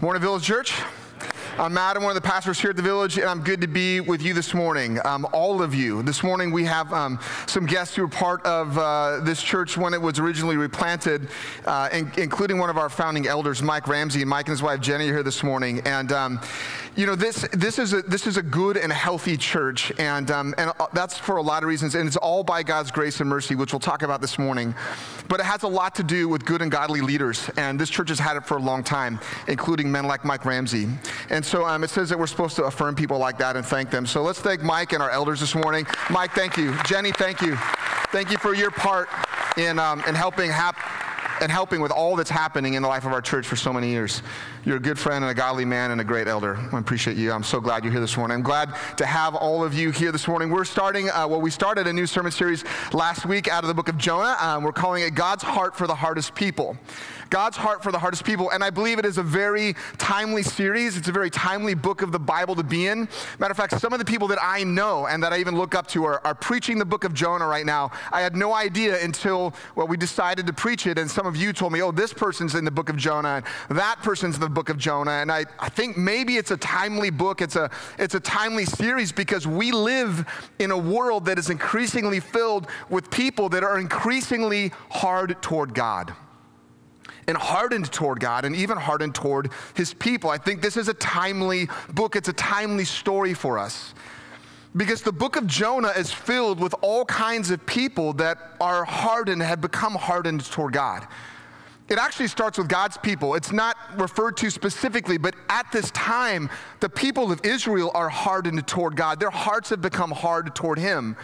[0.00, 0.80] Morning, Village Church.
[1.58, 2.00] I'm Matt.
[2.00, 4.32] One of the pastors here at the Village, and I'm good to be with you
[4.32, 5.00] this morning.
[5.04, 6.04] Um, all of you.
[6.04, 9.94] This morning we have um, some guests who were part of uh, this church when
[9.94, 11.26] it was originally replanted,
[11.66, 14.24] uh, in, including one of our founding elders, Mike Ramsey.
[14.24, 16.40] Mike and his wife Jenny are here this morning, and um,
[16.98, 20.52] you know this this is a this is a good and healthy church, and um,
[20.58, 23.30] and uh, that's for a lot of reasons, and it's all by God's grace and
[23.30, 24.74] mercy, which we'll talk about this morning.
[25.28, 28.08] But it has a lot to do with good and godly leaders, and this church
[28.08, 30.88] has had it for a long time, including men like Mike Ramsey.
[31.30, 33.90] And so um, it says that we're supposed to affirm people like that and thank
[33.90, 34.04] them.
[34.04, 35.86] So let's thank Mike and our elders this morning.
[36.10, 36.74] Mike, thank you.
[36.82, 37.54] Jenny, thank you.
[38.10, 39.08] Thank you for your part
[39.56, 40.50] in, um, in helping
[41.40, 43.90] and helping with all that's happening in the life of our church for so many
[43.90, 44.22] years.
[44.64, 46.56] You're a good friend and a godly man and a great elder.
[46.72, 47.32] I appreciate you.
[47.32, 48.36] I'm so glad you're here this morning.
[48.36, 50.50] I'm glad to have all of you here this morning.
[50.50, 53.74] We're starting, uh, well, we started a new sermon series last week out of the
[53.74, 54.36] book of Jonah.
[54.40, 56.76] Um, we're calling it God's Heart for the Hardest People.
[57.30, 58.50] God's heart for the hardest people.
[58.50, 60.96] And I believe it is a very timely series.
[60.96, 63.08] It's a very timely book of the Bible to be in.
[63.38, 65.74] Matter of fact, some of the people that I know and that I even look
[65.74, 67.90] up to are, are preaching the book of Jonah right now.
[68.12, 70.98] I had no idea until, well, we decided to preach it.
[70.98, 73.78] And some of you told me, oh, this person's in the book of Jonah, and
[73.78, 75.10] that person's in the book of Jonah.
[75.10, 77.42] And I, I think maybe it's a timely book.
[77.42, 80.26] It's a, it's a timely series because we live
[80.58, 86.14] in a world that is increasingly filled with people that are increasingly hard toward God
[87.26, 90.30] and hardened toward God and even hardened toward his people.
[90.30, 93.94] I think this is a timely book, it's a timely story for us.
[94.76, 99.42] Because the book of Jonah is filled with all kinds of people that are hardened,
[99.42, 101.06] have become hardened toward God.
[101.88, 103.34] It actually starts with God's people.
[103.34, 106.50] It's not referred to specifically, but at this time,
[106.80, 109.20] the people of Israel are hardened toward God.
[109.20, 111.16] Their hearts have become hard toward Him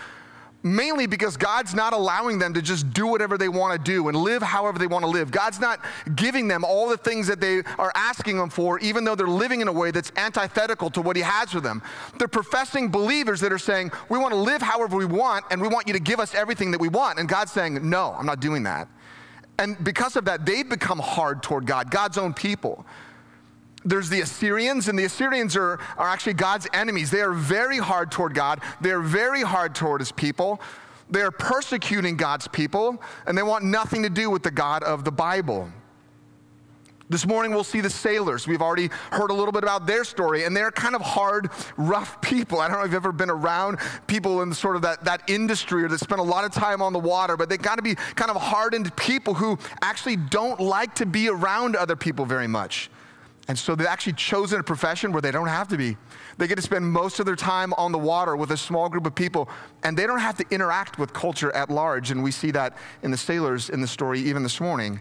[0.64, 4.16] mainly because God's not allowing them to just do whatever they want to do and
[4.16, 5.30] live however they want to live.
[5.30, 5.78] God's not
[6.16, 9.60] giving them all the things that they are asking them for, even though they're living
[9.60, 11.82] in a way that's antithetical to what He has for them.
[12.18, 15.68] They're professing believers that are saying, We want to live however we want, and we
[15.68, 17.18] want you to give us everything that we want.
[17.18, 18.88] And God's saying, No, I'm not doing that.
[19.58, 22.86] And because of that, they've become hard toward God, God's own people
[23.84, 27.10] there's the Assyrians, and the Assyrians are, are actually God's enemies.
[27.10, 30.60] They are very hard toward God, they're very hard toward his people.
[31.10, 35.04] They are persecuting God's people, and they want nothing to do with the God of
[35.04, 35.70] the Bible.
[37.10, 38.48] This morning, we'll see the sailors.
[38.48, 42.18] We've already heard a little bit about their story, and they're kind of hard, rough
[42.22, 42.60] people.
[42.60, 45.84] I don't know if you've ever been around people in sort of that, that industry
[45.84, 47.94] or that spend a lot of time on the water, but they got to be
[47.94, 52.88] kind of hardened people who actually don't like to be around other people very much.
[53.46, 55.96] And so they've actually chosen a profession where they don't have to be.
[56.38, 59.06] They get to spend most of their time on the water with a small group
[59.06, 59.50] of people,
[59.82, 62.10] and they don't have to interact with culture at large.
[62.10, 65.00] And we see that in the sailors in the story even this morning.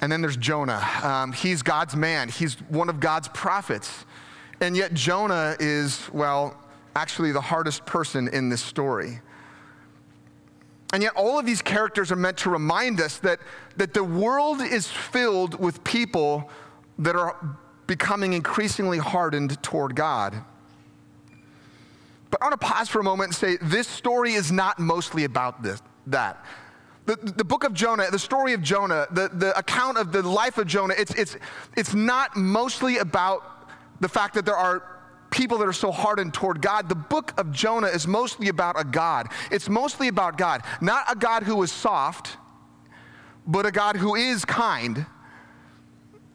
[0.00, 0.82] And then there's Jonah.
[1.02, 4.04] Um, he's God's man, he's one of God's prophets.
[4.60, 6.56] And yet, Jonah is, well,
[6.96, 9.20] actually the hardest person in this story.
[10.94, 13.40] And yet, all of these characters are meant to remind us that,
[13.76, 16.48] that the world is filled with people
[17.00, 20.36] that are becoming increasingly hardened toward God.
[22.30, 25.24] But I want to pause for a moment and say this story is not mostly
[25.24, 26.44] about this, that.
[27.06, 30.58] The, the book of Jonah, the story of Jonah, the, the account of the life
[30.58, 31.36] of Jonah, it's, it's,
[31.76, 33.68] it's not mostly about
[33.98, 34.93] the fact that there are
[35.34, 36.88] people that are so hardened toward God.
[36.88, 39.28] The book of Jonah is mostly about a God.
[39.50, 42.38] It's mostly about God, not a God who is soft,
[43.46, 45.04] but a God who is kind,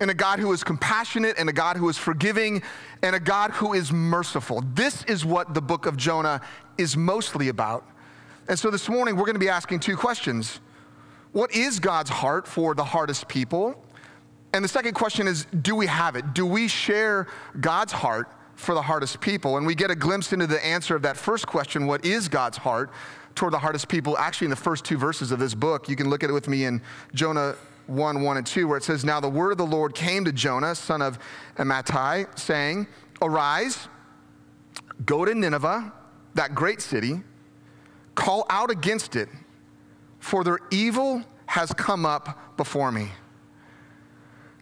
[0.02, 2.62] and a God who is compassionate, and a God who is forgiving,
[3.02, 4.64] and a God who is merciful.
[4.74, 6.42] This is what the book of Jonah
[6.78, 7.86] is mostly about.
[8.50, 10.60] And so this morning, we're going to be asking two questions
[11.32, 13.82] What is God's heart for the hardest people?
[14.54, 16.34] And the second question is Do we have it?
[16.34, 17.28] Do we share
[17.62, 19.56] God's heart for the hardest people.
[19.56, 22.58] And we get a glimpse into the answer of that first question what is God's
[22.58, 22.92] heart
[23.34, 24.18] toward the hardest people?
[24.18, 26.50] Actually, in the first two verses of this book, you can look at it with
[26.50, 26.82] me in
[27.14, 27.56] Jonah
[27.88, 30.34] 1 1 and 2, where it says, Now the word of the Lord came to
[30.34, 31.18] Jonah, son of
[31.56, 32.86] Amittai, saying,
[33.22, 33.88] Arise,
[35.06, 35.94] go to Nineveh,
[36.36, 37.22] that great city,
[38.16, 39.30] call out against it,
[40.20, 43.10] for their evil has come up before me.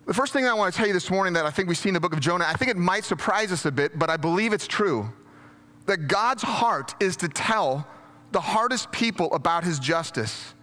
[0.07, 1.89] The first thing I want to tell you this morning that I think we see
[1.89, 4.15] in the book of Jonah, I think it might surprise us a bit, but I
[4.15, 5.11] believe it's true.
[5.85, 7.85] That God's heart is to tell
[8.31, 10.53] the hardest people about his justice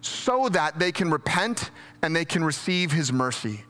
[0.00, 1.72] so that they can repent
[2.02, 3.64] and they can receive his mercy.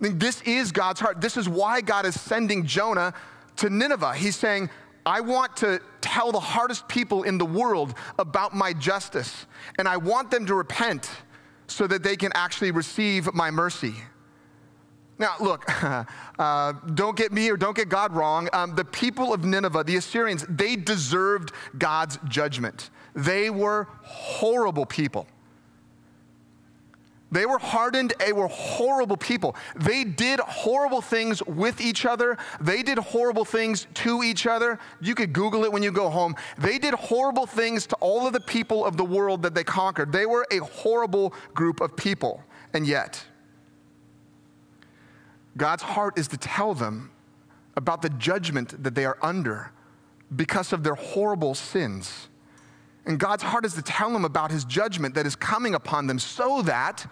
[0.00, 1.20] I think this is God's heart.
[1.20, 3.14] This is why God is sending Jonah
[3.56, 4.14] to Nineveh.
[4.14, 4.68] He's saying,
[5.06, 9.46] I want to tell the hardest people in the world about my justice,
[9.78, 11.08] and I want them to repent
[11.68, 13.94] so that they can actually receive my mercy.
[15.18, 15.64] Now, look,
[16.38, 18.48] uh, don't get me or don't get God wrong.
[18.52, 22.90] Um, the people of Nineveh, the Assyrians, they deserved God's judgment.
[23.14, 25.26] They were horrible people.
[27.34, 29.56] They were hardened, they were horrible people.
[29.74, 32.38] They did horrible things with each other.
[32.60, 34.78] They did horrible things to each other.
[35.00, 36.36] You could Google it when you go home.
[36.58, 40.12] They did horrible things to all of the people of the world that they conquered.
[40.12, 42.40] They were a horrible group of people.
[42.72, 43.24] And yet,
[45.56, 47.10] God's heart is to tell them
[47.76, 49.72] about the judgment that they are under
[50.34, 52.28] because of their horrible sins.
[53.06, 56.18] And God's heart is to tell them about his judgment that is coming upon them
[56.18, 57.06] so that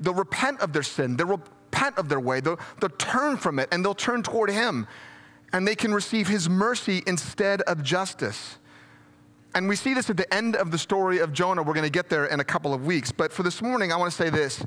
[0.00, 3.68] they'll repent of their sin, they'll repent of their way, they'll, they'll turn from it,
[3.72, 4.86] and they'll turn toward him.
[5.52, 8.58] And they can receive his mercy instead of justice.
[9.54, 11.62] And we see this at the end of the story of Jonah.
[11.62, 13.12] We're going to get there in a couple of weeks.
[13.12, 14.64] But for this morning, I want to say this.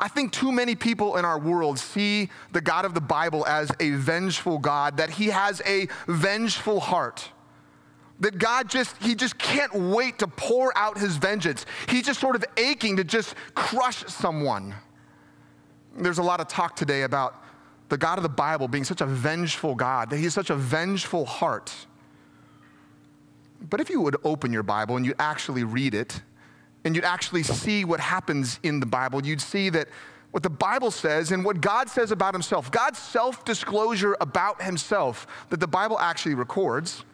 [0.00, 3.70] I think too many people in our world see the God of the Bible as
[3.78, 7.30] a vengeful God, that he has a vengeful heart
[8.20, 11.66] that God just, he just can't wait to pour out his vengeance.
[11.88, 14.74] He's just sort of aching to just crush someone.
[15.96, 17.42] There's a lot of talk today about
[17.88, 20.54] the God of the Bible being such a vengeful God, that he has such a
[20.54, 21.74] vengeful heart.
[23.68, 26.22] But if you would open your Bible and you actually read it,
[26.84, 29.88] and you'd actually see what happens in the Bible, you'd see that
[30.30, 35.26] what the Bible says and what God says about himself, God's self disclosure about himself,
[35.50, 37.04] that the Bible actually records,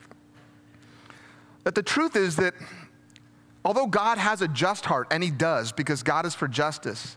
[1.65, 2.55] that the truth is that
[3.65, 7.17] although God has a just heart, and He does because God is for justice,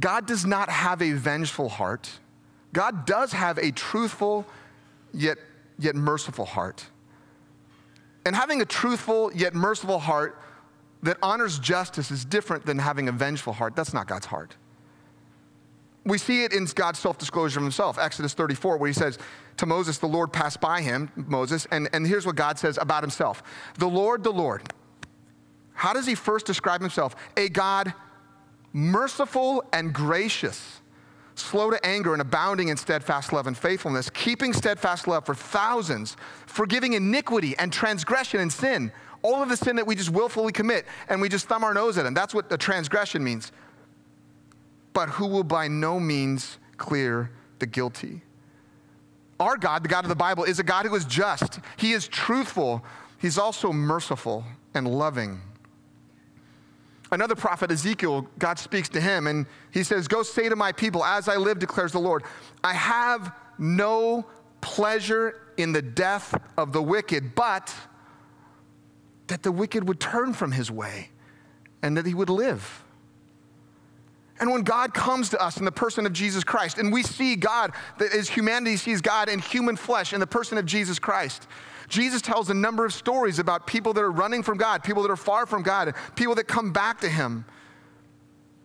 [0.00, 2.10] God does not have a vengeful heart.
[2.72, 4.46] God does have a truthful
[5.14, 5.38] yet,
[5.78, 6.86] yet merciful heart.
[8.24, 10.40] And having a truthful yet merciful heart
[11.02, 13.74] that honors justice is different than having a vengeful heart.
[13.74, 14.56] That's not God's heart.
[16.04, 19.18] We see it in God's self disclosure of himself, Exodus 34, where he says
[19.58, 23.02] to Moses, The Lord passed by him, Moses, and, and here's what God says about
[23.02, 23.42] himself
[23.78, 24.62] The Lord, the Lord.
[25.74, 27.16] How does he first describe himself?
[27.36, 27.94] A God
[28.72, 30.80] merciful and gracious,
[31.34, 36.16] slow to anger and abounding in steadfast love and faithfulness, keeping steadfast love for thousands,
[36.46, 38.92] forgiving iniquity and transgression and sin.
[39.22, 41.96] All of the sin that we just willfully commit and we just thumb our nose
[41.98, 42.14] at him.
[42.14, 43.52] That's what a transgression means
[44.92, 48.22] but who will by no means clear the guilty.
[49.40, 51.60] Our God, the God of the Bible, is a God who is just.
[51.76, 52.84] He is truthful.
[53.18, 55.40] He's also merciful and loving.
[57.10, 61.04] Another prophet, Ezekiel, God speaks to him and he says, Go say to my people,
[61.04, 62.22] as I live, declares the Lord,
[62.64, 64.24] I have no
[64.60, 67.74] pleasure in the death of the wicked, but
[69.32, 71.08] that the wicked would turn from his way
[71.82, 72.84] and that he would live.
[74.38, 77.34] And when God comes to us in the person of Jesus Christ, and we see
[77.34, 81.48] God, that as humanity sees God in human flesh in the person of Jesus Christ,
[81.88, 85.10] Jesus tells a number of stories about people that are running from God, people that
[85.10, 87.46] are far from God, people that come back to Him,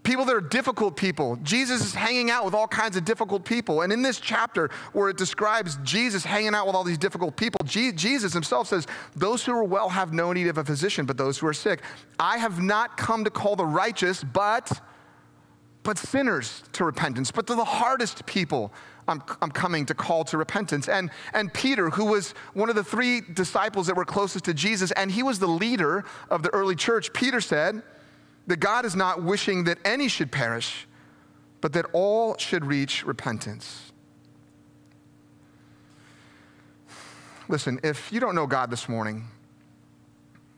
[0.07, 1.35] people that are difficult people.
[1.43, 3.81] Jesus is hanging out with all kinds of difficult people.
[3.81, 7.59] And in this chapter, where it describes Jesus hanging out with all these difficult people,
[7.65, 8.87] Jesus himself says,
[9.17, 11.81] Those who are well have no need of a physician, but those who are sick.
[12.17, 14.81] I have not come to call the righteous, but
[15.83, 17.31] but sinners to repentance.
[17.31, 18.73] But to the hardest people,
[19.07, 20.89] I'm, I'm coming to call to repentance.
[20.89, 24.91] And, and Peter, who was one of the three disciples that were closest to Jesus,
[24.91, 27.83] and he was the leader of the early church, Peter said
[28.47, 30.87] that God is not wishing that any should perish,
[31.61, 33.91] but that all should reach repentance.
[37.49, 39.25] Listen, if you don't know God this morning,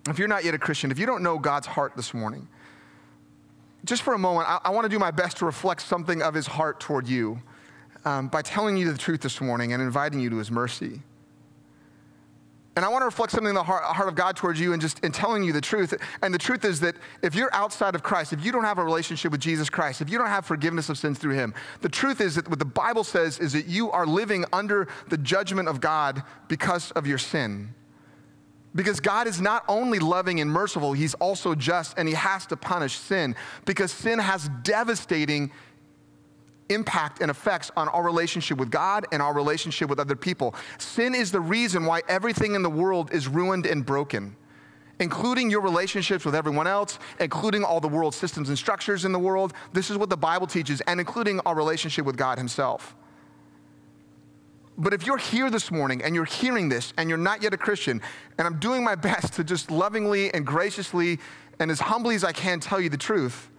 [0.08, 2.48] if you're not yet a Christian, if you don't know God's heart this morning,
[3.86, 6.34] just for a moment, I, I want to do my best to reflect something of
[6.34, 7.42] his heart toward you
[8.06, 11.02] um, by telling you the truth this morning and inviting you to his mercy.
[12.76, 15.04] And I want to reflect something in the heart, of God towards you and just
[15.04, 15.94] in telling you the truth.
[16.22, 18.84] And the truth is that if you're outside of Christ, if you don't have a
[18.84, 22.22] relationship with Jesus Christ, if you don't have forgiveness of sins through him, the truth
[22.22, 25.82] is that what the Bible says is that you are living under the judgment of
[25.82, 27.74] God because of your sin.
[28.76, 32.56] Because God is not only loving and merciful, He's also just and He has to
[32.56, 33.36] punish sin
[33.66, 35.52] because sin has devastating
[36.70, 40.56] impact and effects on our relationship with God and our relationship with other people.
[40.78, 44.36] Sin is the reason why everything in the world is ruined and broken,
[45.00, 49.20] including your relationships with everyone else, including all the world systems and structures in the
[49.20, 49.54] world.
[49.74, 52.96] This is what the Bible teaches, and including our relationship with God Himself.
[54.78, 57.58] But if you're here this morning and you're hearing this and you're not yet a
[57.58, 58.02] Christian,
[58.38, 61.20] and I'm doing my best to just lovingly and graciously
[61.60, 63.50] and as humbly as I can tell you the truth,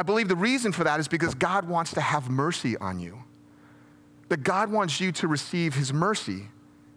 [0.00, 3.22] I believe the reason for that is because God wants to have mercy on you.
[4.30, 6.48] That God wants you to receive his mercy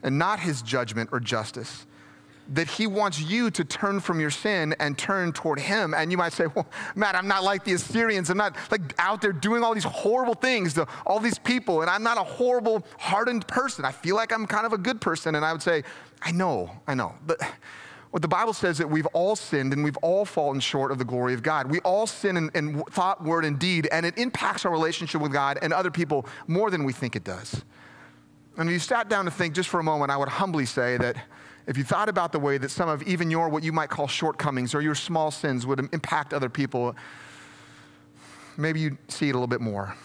[0.04, 1.86] and not his judgment or justice.
[2.54, 5.94] That he wants you to turn from your sin and turn toward him.
[5.94, 8.30] And you might say, well, Matt, I'm not like the Assyrians.
[8.30, 11.82] I'm not like out there doing all these horrible things to all these people.
[11.82, 13.84] And I'm not a horrible, hardened person.
[13.84, 15.36] I feel like I'm kind of a good person.
[15.36, 15.84] And I would say,
[16.22, 17.16] I know, I know.
[17.28, 17.42] But
[18.14, 21.04] what the Bible says that we've all sinned and we've all fallen short of the
[21.04, 21.72] glory of God.
[21.72, 25.34] We all sin in, in, thought, word, and deed, and it impacts our relationship with
[25.34, 27.64] God and other people more than we think it does.
[28.56, 30.96] And if you sat down to think just for a moment, I would humbly say
[30.98, 31.16] that
[31.66, 34.08] if you thought about the way that some of even your what you might call
[34.08, 36.96] shortcomings or your small sins would impact other people,
[38.58, 39.96] maybe you'd see it a little bit more.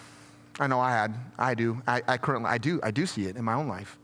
[0.58, 3.36] I know I had, I do, I, I currently, I do, I do see it
[3.36, 3.98] in my own life.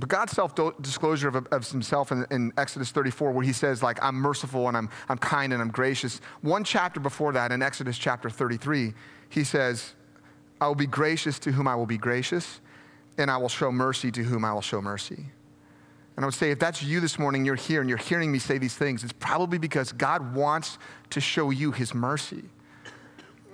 [0.00, 4.02] But God's self disclosure of, of, himself in, in, Exodus 34, where he says, like,
[4.02, 6.22] I'm merciful and I'm, I'm kind and I'm gracious.
[6.40, 8.94] One chapter before that, in Exodus chapter 33,
[9.28, 9.92] he says,
[10.58, 12.60] I will be gracious to whom I will be gracious,
[13.18, 15.26] and I will show mercy to whom I will show mercy.
[16.16, 18.38] And I would say, if that's you this morning, you're here and you're hearing me
[18.38, 20.78] say these things, it's probably because God wants
[21.10, 22.44] to show you his mercy.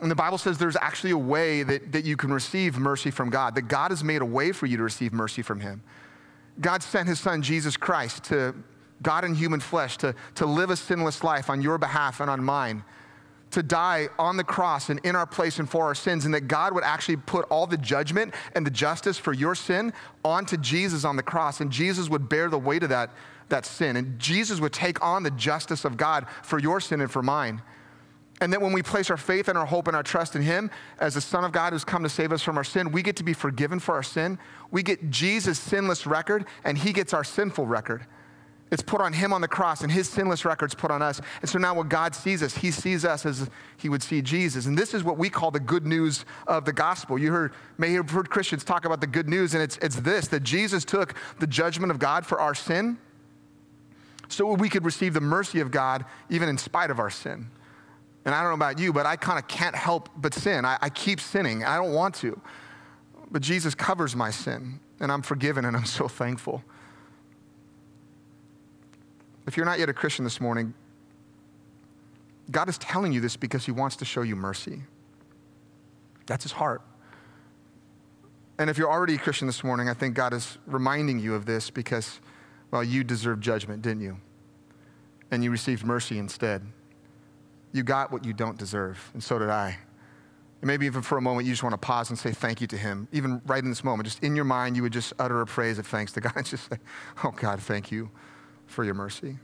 [0.00, 3.30] And the Bible says there's actually a way that, that you can receive mercy from
[3.30, 5.82] God, that God has made a way for you to receive mercy from him.
[6.60, 8.54] God sent his son, Jesus Christ, to
[9.02, 12.42] God in human flesh, to, to live a sinless life on your behalf and on
[12.42, 12.82] mine,
[13.50, 16.48] to die on the cross and in our place and for our sins, and that
[16.48, 19.92] God would actually put all the judgment and the justice for your sin
[20.24, 23.10] onto Jesus on the cross, and Jesus would bear the weight of that,
[23.48, 27.10] that sin, and Jesus would take on the justice of God for your sin and
[27.10, 27.60] for mine.
[28.40, 30.70] And that when we place our faith and our hope and our trust in Him
[30.98, 33.16] as the Son of God who's come to save us from our sin, we get
[33.16, 34.38] to be forgiven for our sin.
[34.70, 38.06] We get Jesus' sinless record, and He gets our sinful record.
[38.70, 41.22] It's put on Him on the cross, and His sinless record's put on us.
[41.40, 44.66] And so now when God sees us, He sees us as He would see Jesus.
[44.66, 47.18] And this is what we call the good news of the gospel.
[47.18, 50.28] You heard, may have heard Christians talk about the good news, and it's, it's this
[50.28, 52.98] that Jesus took the judgment of God for our sin
[54.28, 57.48] so we could receive the mercy of God even in spite of our sin.
[58.26, 60.64] And I don't know about you, but I kind of can't help but sin.
[60.64, 61.64] I, I keep sinning.
[61.64, 62.38] I don't want to.
[63.30, 66.64] But Jesus covers my sin, and I'm forgiven, and I'm so thankful.
[69.46, 70.74] If you're not yet a Christian this morning,
[72.50, 74.82] God is telling you this because He wants to show you mercy.
[76.26, 76.82] That's His heart.
[78.58, 81.46] And if you're already a Christian this morning, I think God is reminding you of
[81.46, 82.18] this because,
[82.72, 84.16] well, you deserved judgment, didn't you?
[85.30, 86.66] And you received mercy instead
[87.76, 89.78] you got what you don't deserve, and so did I.
[90.62, 92.66] And maybe even for a moment, you just want to pause and say thank you
[92.68, 93.06] to Him.
[93.12, 95.78] Even right in this moment, just in your mind, you would just utter a praise
[95.78, 96.78] of thanks to God and just say,
[97.22, 98.10] Oh, God, thank you
[98.66, 99.36] for your mercy.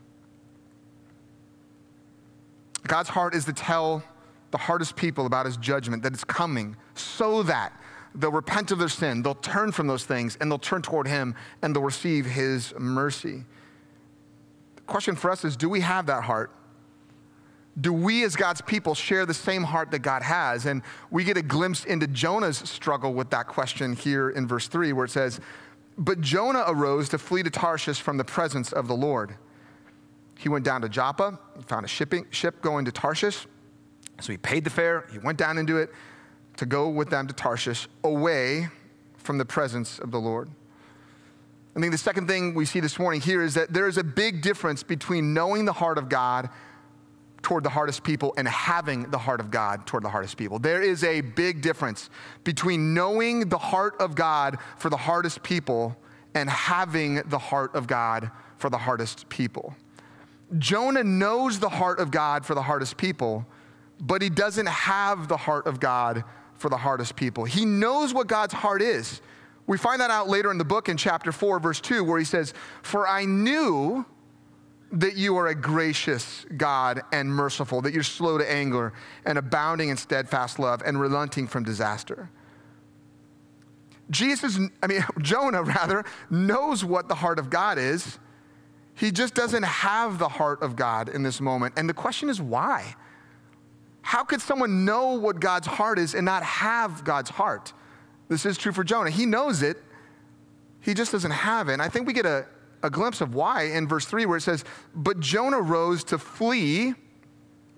[2.87, 4.03] God's heart is to tell
[4.51, 7.73] the hardest people about His judgment that it's coming so that
[8.15, 11.35] they'll repent of their sin, they'll turn from those things, and they'll turn toward Him
[11.62, 13.45] and they'll receive His mercy.
[14.77, 16.51] The question for us is do we have that heart?
[17.81, 20.67] Do we as God's people share the same heart that God has?
[20.67, 24.93] And we get a glimpse into Jonah's struggle with that question here in verse 3,
[24.93, 25.41] where it says,
[25.97, 29.37] But Jonah arose to flee to Tarshish from the presence of the Lord.
[30.38, 33.47] He went down to Joppa, found a shipping, ship going to Tarshish.
[34.21, 35.91] So he paid the fare, he went down into it
[36.59, 38.69] to go with them to Tarshish, away
[39.17, 40.50] from the presence of the Lord.
[41.75, 44.05] I think the second thing we see this morning here is that there is a
[44.05, 46.50] big difference between knowing the heart of God
[47.43, 50.59] toward the hardest people and having the heart of God toward the hardest people.
[50.59, 52.09] There is a big difference
[52.45, 55.97] between knowing the heart of God for the hardest people
[56.35, 59.75] and having the heart of God for the hardest people.
[60.59, 63.47] Jonah knows the heart of God for the hardest people,
[64.01, 67.45] but he doesn't have the heart of God for the hardest people.
[67.45, 69.21] He knows what God's heart is.
[69.67, 72.25] We find that out later in the book in chapter 4, verse 2, where he
[72.25, 74.05] says, For I knew
[74.93, 78.93] that you are a gracious God and merciful, that you're slow to anger
[79.25, 82.29] and abounding in steadfast love and relenting from disaster.
[84.11, 88.19] Jesus, I mean, Jonah rather, knows what the heart of God is.
[88.95, 91.75] He just doesn't have the heart of God in this moment.
[91.79, 92.95] And the question is why?
[94.03, 97.73] How could someone know what God's heart is and not have God's heart?
[98.29, 99.11] This is true for Jonah.
[99.11, 99.83] He knows it,
[100.81, 101.75] he just doesn't have it.
[101.75, 102.47] And I think we get a,
[102.83, 106.95] a glimpse of why in verse 3, where it says, But Jonah rose to flee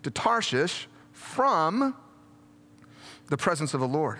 [0.02, 1.94] to Tarshish from
[3.28, 4.18] the presence of the Lord.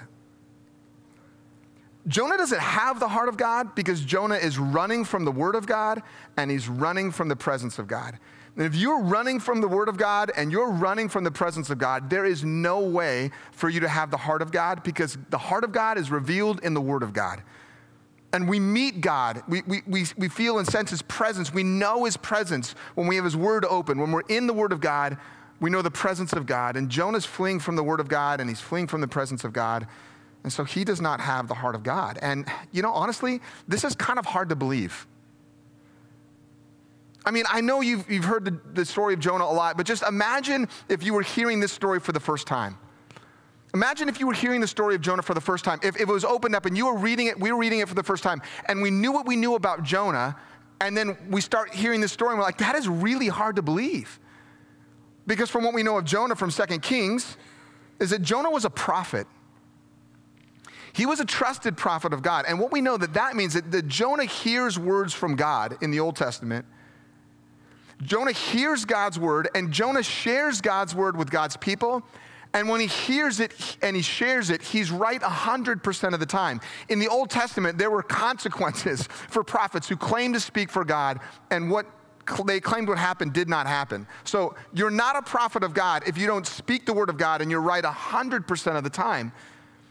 [2.06, 5.66] Jonah doesn't have the heart of God because Jonah is running from the word of
[5.66, 6.02] God
[6.36, 8.18] and he's running from the presence of God.
[8.56, 11.70] And if you're running from the word of God and you're running from the presence
[11.70, 15.16] of God, there is no way for you to have the heart of God because
[15.30, 17.42] the heart of God is revealed in the word of God.
[18.34, 19.44] And we meet God.
[19.46, 21.54] We, we, we, we feel and sense his presence.
[21.54, 24.00] We know his presence when we have his word open.
[24.00, 25.16] When we're in the word of God,
[25.60, 26.76] we know the presence of God.
[26.76, 29.52] And Jonah's fleeing from the word of God and he's fleeing from the presence of
[29.52, 29.86] God.
[30.42, 32.18] And so he does not have the heart of God.
[32.22, 35.06] And, you know, honestly, this is kind of hard to believe.
[37.24, 39.86] I mean, I know you've, you've heard the, the story of Jonah a lot, but
[39.86, 42.78] just imagine if you were hearing this story for the first time.
[43.74, 45.80] Imagine if you were hearing the story of Jonah for the first time.
[45.82, 47.88] If, if, it was opened up and you were reading it, we were reading it
[47.88, 50.36] for the first time, and we knew what we knew about Jonah,
[50.80, 53.62] and then we start hearing this story, and we're like, that is really hard to
[53.62, 54.20] believe.
[55.26, 57.36] Because from what we know of Jonah from Second Kings,
[57.98, 59.26] is that Jonah was a prophet.
[60.92, 62.44] He was a trusted prophet of God.
[62.46, 65.90] And what we know that that means that, that Jonah hears words from God in
[65.90, 66.64] the Old Testament.
[68.02, 72.04] Jonah hears God's word, and Jonah shares God's word with God's people.
[72.54, 76.60] And when he hears it and he shares it, he's right 100% of the time.
[76.88, 81.18] In the Old Testament, there were consequences for prophets who claimed to speak for God,
[81.50, 81.86] and what
[82.46, 84.06] they claimed would happen did not happen.
[84.22, 87.42] So you're not a prophet of God if you don't speak the word of God
[87.42, 89.30] and you're right 100% of the time.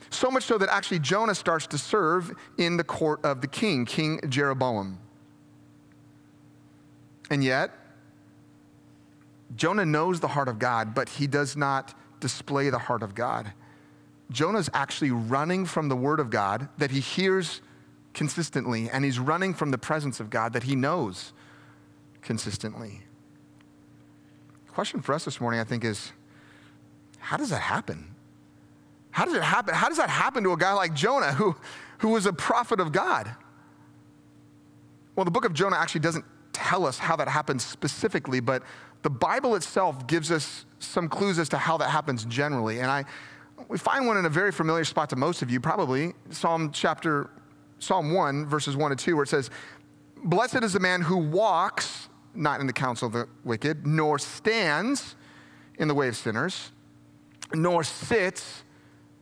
[0.09, 3.85] So much so that actually Jonah starts to serve in the court of the king,
[3.85, 4.97] King Jeroboam.
[7.29, 7.71] And yet,
[9.55, 11.93] Jonah knows the heart of God, but he does not
[12.23, 13.51] display the heart of God.
[14.31, 17.61] Jonah's actually running from the word of God that he hears
[18.13, 21.33] consistently, and he's running from the presence of God that he knows
[22.21, 23.01] consistently.
[24.67, 26.13] The question for us this morning, I think, is
[27.19, 28.15] how does that happen?
[29.11, 29.73] How does it happen?
[29.75, 31.57] How does that happen to a guy like Jonah who,
[31.97, 33.35] who was a prophet of God?
[35.17, 38.63] Well, the book of Jonah actually doesn't tell us how that happens specifically, but
[39.03, 42.79] the Bible itself gives us some clues as to how that happens generally.
[42.79, 43.05] And I,
[43.67, 47.29] we find one in a very familiar spot to most of you, probably Psalm chapter,
[47.79, 49.49] Psalm 1, verses 1 and 2, where it says,
[50.23, 55.15] Blessed is the man who walks not in the counsel of the wicked, nor stands
[55.77, 56.71] in the way of sinners,
[57.53, 58.63] nor sits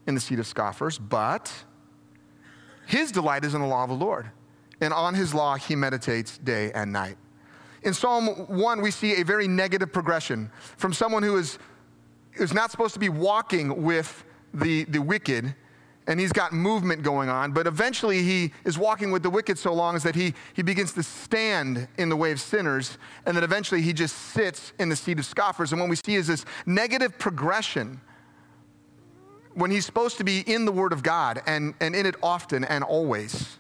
[0.07, 1.51] in the seat of scoffers, but
[2.85, 4.29] his delight is in the law of the Lord.
[4.79, 7.17] And on his law he meditates day and night.
[7.83, 11.57] In Psalm 1, we see a very negative progression from someone who is,
[12.35, 15.55] is not supposed to be walking with the, the wicked,
[16.07, 19.73] and he's got movement going on, but eventually he is walking with the wicked so
[19.73, 23.43] long as that he, he begins to stand in the way of sinners, and then
[23.43, 25.71] eventually he just sits in the seat of scoffers.
[25.71, 27.99] And what we see is this negative progression
[29.53, 32.63] when he's supposed to be in the Word of God and, and in it often
[32.63, 33.57] and always.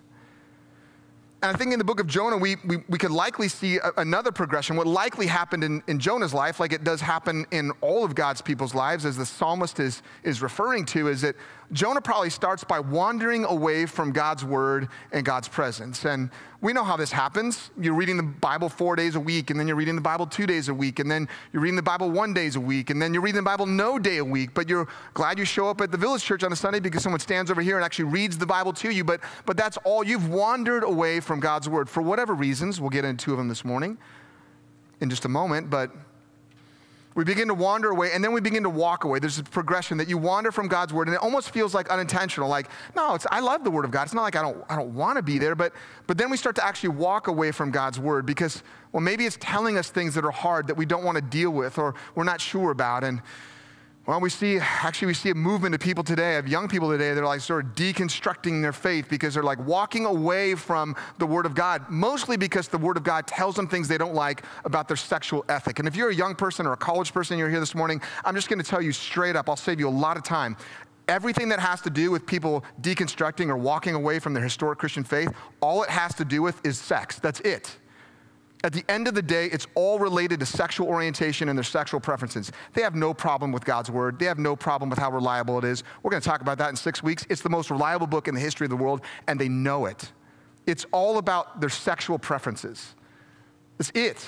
[1.43, 3.91] And I think in the book of Jonah, we, we, we could likely see a,
[3.97, 4.75] another progression.
[4.75, 8.41] What likely happened in, in Jonah's life, like it does happen in all of God's
[8.41, 11.35] people's lives, as the psalmist is, is referring to, is that
[11.73, 16.05] Jonah probably starts by wandering away from God's word and God's presence.
[16.05, 16.29] And
[16.59, 17.71] we know how this happens.
[17.79, 20.45] You're reading the Bible four days a week, and then you're reading the Bible two
[20.45, 23.13] days a week, and then you're reading the Bible one days a week, and then
[23.13, 24.53] you're reading the Bible no day a week.
[24.53, 27.21] But you're glad you show up at the village church on a Sunday because someone
[27.21, 29.05] stands over here and actually reads the Bible to you.
[29.05, 30.03] But, but that's all.
[30.03, 32.81] You've wandered away from God's word for whatever reasons.
[32.81, 33.97] We'll get into two of them this morning
[34.99, 35.69] in just a moment.
[35.69, 35.91] But
[37.13, 39.19] we begin to wander away and then we begin to walk away.
[39.19, 42.47] There's a progression that you wander from God's word and it almost feels like unintentional.
[42.47, 44.03] Like, no, it's, I love the word of God.
[44.03, 45.73] It's not like I don't, I don't want to be there, but,
[46.07, 49.37] but then we start to actually walk away from God's word because, well, maybe it's
[49.41, 52.23] telling us things that are hard that we don't want to deal with or we're
[52.23, 53.03] not sure about.
[53.03, 53.21] And
[54.07, 57.13] well, we see, actually, we see a movement of people today, of young people today,
[57.13, 61.45] they're like sort of deconstructing their faith because they're like walking away from the Word
[61.45, 64.87] of God, mostly because the Word of God tells them things they don't like about
[64.87, 65.77] their sexual ethic.
[65.77, 68.33] And if you're a young person or a college person, you're here this morning, I'm
[68.33, 70.57] just going to tell you straight up, I'll save you a lot of time.
[71.07, 75.03] Everything that has to do with people deconstructing or walking away from their historic Christian
[75.03, 75.29] faith,
[75.61, 77.19] all it has to do with is sex.
[77.19, 77.77] That's it.
[78.63, 81.99] At the end of the day, it's all related to sexual orientation and their sexual
[81.99, 82.51] preferences.
[82.73, 84.19] They have no problem with God's word.
[84.19, 85.83] They have no problem with how reliable it is.
[86.03, 87.25] We're going to talk about that in six weeks.
[87.29, 90.11] It's the most reliable book in the history of the world, and they know it.
[90.67, 92.93] It's all about their sexual preferences.
[93.79, 94.23] That's it.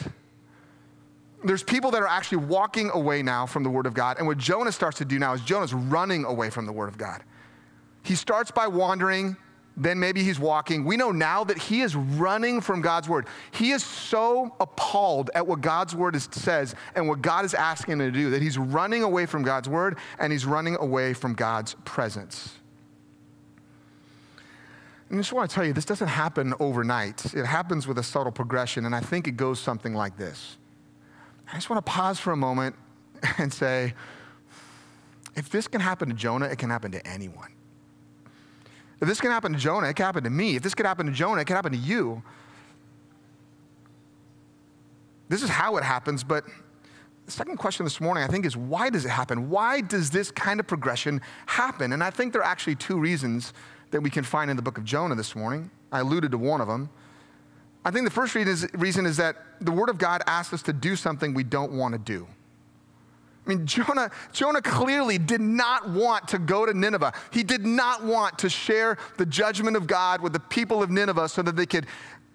[1.43, 4.39] There's people that are actually walking away now from the word of God, and what
[4.39, 7.21] Jonah starts to do now is Jonah's running away from the word of God.
[8.01, 9.37] He starts by wandering
[9.75, 10.83] then maybe he's walking.
[10.83, 13.25] We know now that he is running from God's word.
[13.51, 17.93] He is so appalled at what God's word is, says and what God is asking
[17.93, 21.33] him to do that he's running away from God's word and he's running away from
[21.33, 22.53] God's presence.
[25.09, 27.33] And I just want to tell you, this doesn't happen overnight.
[27.33, 30.57] It happens with a subtle progression, and I think it goes something like this.
[31.51, 32.75] I just want to pause for a moment
[33.37, 33.93] and say,
[35.35, 37.51] if this can happen to Jonah, it can happen to anyone.
[39.03, 40.55] If this can happen to Jonah, it can happen to me.
[40.55, 42.23] If this could happen to Jonah, it can happen to you.
[45.27, 46.45] This is how it happens, but
[47.25, 49.49] the second question this morning, I think, is why does it happen?
[49.49, 51.91] Why does this kind of progression happen?
[51.91, 53.51] And I think there are actually two reasons
[53.91, 55.69] that we can find in the book of Jonah this morning.
[55.91, 56.89] I alluded to one of them.
[57.83, 60.61] I think the first reason is, reason is that the Word of God asks us
[60.63, 62.25] to do something we don't want to do.
[63.45, 67.13] I mean, Jonah, Jonah clearly did not want to go to Nineveh.
[67.31, 71.27] He did not want to share the judgment of God with the people of Nineveh
[71.27, 71.85] so that they could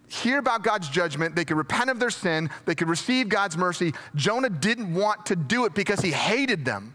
[0.07, 3.94] hear about God's judgment, they could repent of their sin, they could receive God's mercy.
[4.14, 6.94] Jonah didn't want to do it because he hated them.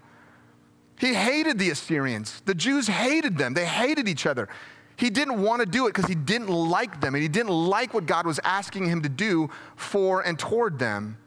[0.99, 2.41] He hated the Assyrians.
[2.45, 4.47] The Jews hated them, they hated each other.
[4.95, 7.93] He didn't want to do it because he didn't like them and he didn't like
[7.95, 11.17] what God was asking him to do for and toward them.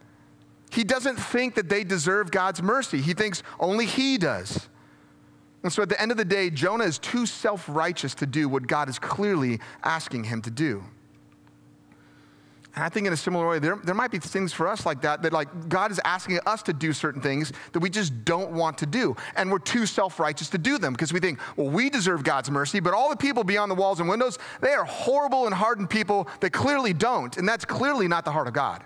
[0.76, 3.00] He doesn't think that they deserve God's mercy.
[3.00, 4.68] He thinks only he does.
[5.62, 8.46] And so at the end of the day, Jonah is too self righteous to do
[8.46, 10.84] what God is clearly asking him to do.
[12.74, 15.00] And I think in a similar way, there, there might be things for us like
[15.00, 18.50] that, that like God is asking us to do certain things that we just don't
[18.50, 19.16] want to do.
[19.34, 22.80] And we're too self-righteous to do them because we think, well, we deserve God's mercy,
[22.80, 26.28] but all the people beyond the walls and windows, they are horrible and hardened people
[26.40, 27.34] that clearly don't.
[27.38, 28.84] And that's clearly not the heart of God.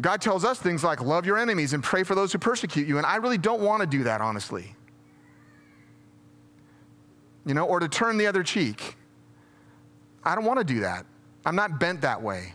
[0.00, 2.98] God tells us things like love your enemies and pray for those who persecute you.
[2.98, 4.74] And I really don't want to do that, honestly.
[7.46, 8.96] You know, or to turn the other cheek.
[10.24, 11.06] I don't want to do that.
[11.46, 12.54] I'm not bent that way.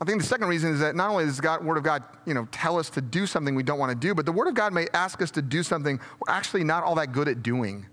[0.00, 2.34] I think the second reason is that not only does God, Word of God, you
[2.34, 4.54] know, tell us to do something we don't want to do, but the Word of
[4.54, 7.86] God may ask us to do something we're actually not all that good at doing.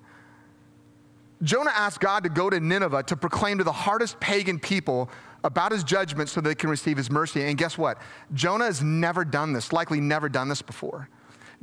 [1.43, 5.09] Jonah asked God to go to Nineveh to proclaim to the hardest pagan people
[5.43, 7.43] about his judgment so they can receive his mercy.
[7.43, 7.97] And guess what?
[8.33, 11.09] Jonah has never done this, likely never done this before.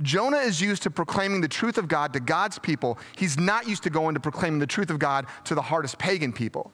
[0.01, 2.99] Jonah is used to proclaiming the truth of God to God's people.
[3.17, 6.33] He's not used to going to proclaiming the truth of God to the hardest pagan
[6.33, 6.73] people.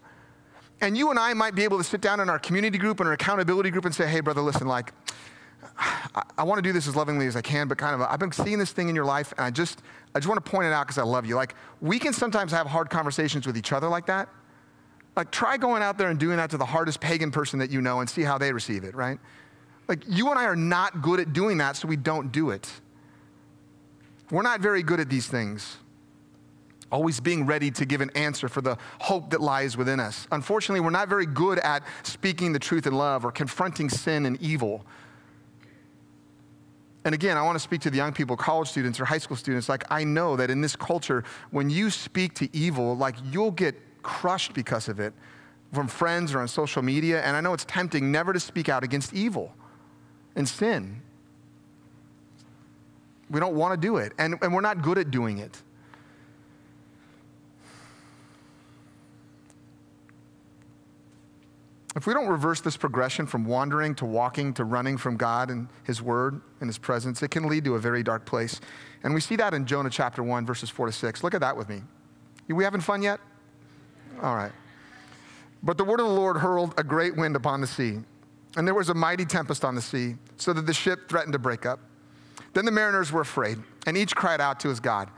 [0.80, 3.06] And you and I might be able to sit down in our community group and
[3.06, 4.92] our accountability group and say, hey, brother, listen, like,
[5.78, 8.18] I, I want to do this as lovingly as I can, but kind of, I've
[8.18, 9.82] been seeing this thing in your life, and I just,
[10.14, 11.36] I just want to point it out because I love you.
[11.36, 14.28] Like, we can sometimes have hard conversations with each other like that.
[15.16, 17.80] Like, try going out there and doing that to the hardest pagan person that you
[17.80, 19.18] know and see how they receive it, right?
[19.86, 22.70] Like, you and I are not good at doing that, so we don't do it.
[24.30, 25.76] We're not very good at these things.
[26.90, 30.26] Always being ready to give an answer for the hope that lies within us.
[30.32, 34.40] Unfortunately, we're not very good at speaking the truth in love or confronting sin and
[34.40, 34.84] evil.
[37.04, 39.36] And again, I want to speak to the young people, college students or high school
[39.36, 39.68] students.
[39.68, 43.78] Like, I know that in this culture, when you speak to evil, like, you'll get
[44.04, 45.12] crushed because of it
[45.72, 47.20] from friends or on social media.
[47.22, 49.52] And I know it's tempting never to speak out against evil
[50.36, 51.02] and sin.
[53.30, 55.60] We don't want to do it, and, and we're not good at doing it.
[61.96, 65.68] If we don't reverse this progression from wandering to walking to running from God and
[65.84, 68.60] His Word and His presence, it can lead to a very dark place.
[69.04, 71.22] And we see that in Jonah chapter 1, verses 4 to 6.
[71.22, 71.82] Look at that with me.
[72.48, 73.20] We having fun yet?
[74.22, 74.52] All right.
[75.62, 77.98] But the word of the Lord hurled a great wind upon the sea,
[78.56, 81.38] and there was a mighty tempest on the sea, so that the ship threatened to
[81.38, 81.80] break up.
[82.52, 85.10] Then the mariners were afraid, and each cried out to his God.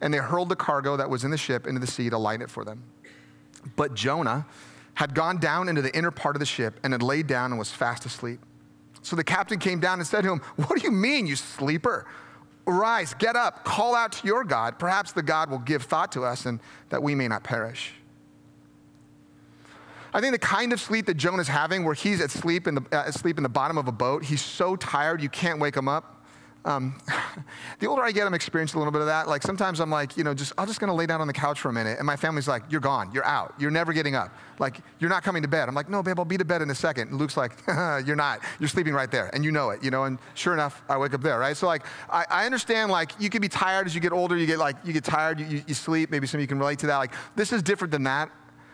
[0.00, 2.42] And they hurled the cargo that was in the ship into the sea to lighten
[2.42, 2.82] it for them.
[3.76, 4.46] But Jonah
[4.94, 7.58] had gone down into the inner part of the ship and had laid down and
[7.58, 8.40] was fast asleep.
[9.02, 12.06] So the captain came down and said to him, What do you mean, you sleeper?
[12.66, 14.78] Rise, get up, call out to your God.
[14.78, 16.60] Perhaps the God will give thought to us and
[16.90, 17.92] that we may not perish.
[20.14, 23.04] I think the kind of sleep that Jonah's having, where he's asleep in the, uh,
[23.06, 26.22] asleep in the bottom of a boat, he's so tired you can't wake him up.
[26.64, 26.96] Um,
[27.80, 29.26] the older I get, I'm experiencing a little bit of that.
[29.28, 31.60] Like sometimes I'm like, you know, just I'm just gonna lay down on the couch
[31.60, 33.10] for a minute, and my family's like, "You're gone.
[33.12, 33.54] You're out.
[33.58, 34.36] You're never getting up.
[34.58, 36.70] Like you're not coming to bed." I'm like, "No, babe, I'll be to bed in
[36.70, 37.08] a second.
[37.08, 37.52] And Luke's like,
[38.06, 38.40] "You're not.
[38.60, 39.82] You're sleeping right there, and you know it.
[39.82, 41.56] You know." And sure enough, I wake up there, right?
[41.56, 42.90] So like, I, I understand.
[42.90, 44.36] Like you can be tired as you get older.
[44.36, 45.40] You get like you get tired.
[45.40, 46.10] You, you, you sleep.
[46.10, 46.98] Maybe some of you can relate to that.
[46.98, 48.30] Like this is different than that.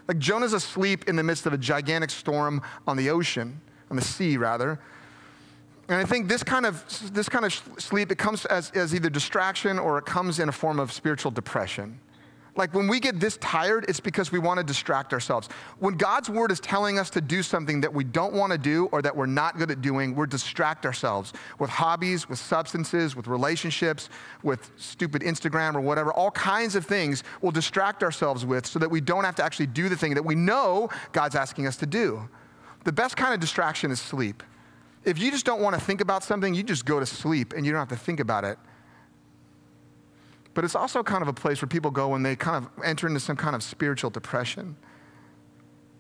[0.09, 4.03] Like Jonah's asleep in the midst of a gigantic storm on the ocean, on the
[4.03, 4.81] sea rather.
[5.89, 9.11] And I think this kind of, this kind of sleep, it comes as, as either
[9.11, 12.01] distraction or it comes in a form of spiritual depression.
[12.59, 15.49] Like when we get this tired, it's because we want to distract ourselves.
[15.79, 18.87] When God's word is telling us to do something that we don't want to do
[18.91, 23.29] or that we're not good at doing, we're distract ourselves with hobbies, with substances, with
[23.29, 24.11] relationships,
[24.43, 26.13] with stupid Instagram or whatever.
[26.13, 29.69] All kinds of things we'll distract ourselves with so that we don't have to actually
[29.69, 32.29] do the thing that we know God's asking us to do.
[32.83, 34.43] The best kind of distraction is sleep.
[35.05, 37.65] If you just don't want to think about something, you just go to sleep and
[37.65, 38.59] you don't have to think about it
[40.59, 43.07] but it's also kind of a place where people go when they kind of enter
[43.07, 44.75] into some kind of spiritual depression.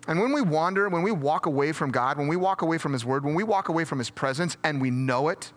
[0.08, 2.92] And when we wander, when we walk away from God, when we walk away from
[2.92, 5.52] His Word, when we walk away from His presence and we know it,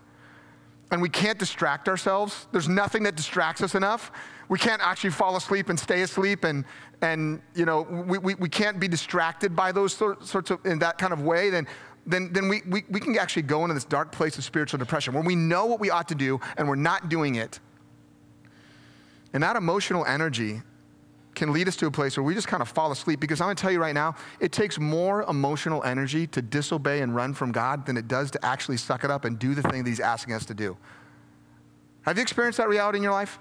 [0.91, 4.11] and we can't distract ourselves, there's nothing that distracts us enough.
[4.49, 6.63] We can't actually fall asleep and stay asleep, and,
[7.01, 10.99] and you know, we, we, we can't be distracted by those sorts of, in that
[10.99, 11.65] kind of way, then,
[12.05, 15.15] then, then we, we, we can actually go into this dark place of spiritual depression
[15.15, 17.59] where we know what we ought to do and we're not doing it.
[19.33, 20.61] And that emotional energy
[21.35, 23.47] can lead us to a place where we just kind of fall asleep because I'm
[23.47, 27.33] going to tell you right now, it takes more emotional energy to disobey and run
[27.33, 29.89] from God than it does to actually suck it up and do the thing that
[29.89, 30.77] He's asking us to do.
[32.01, 33.39] Have you experienced that reality in your life?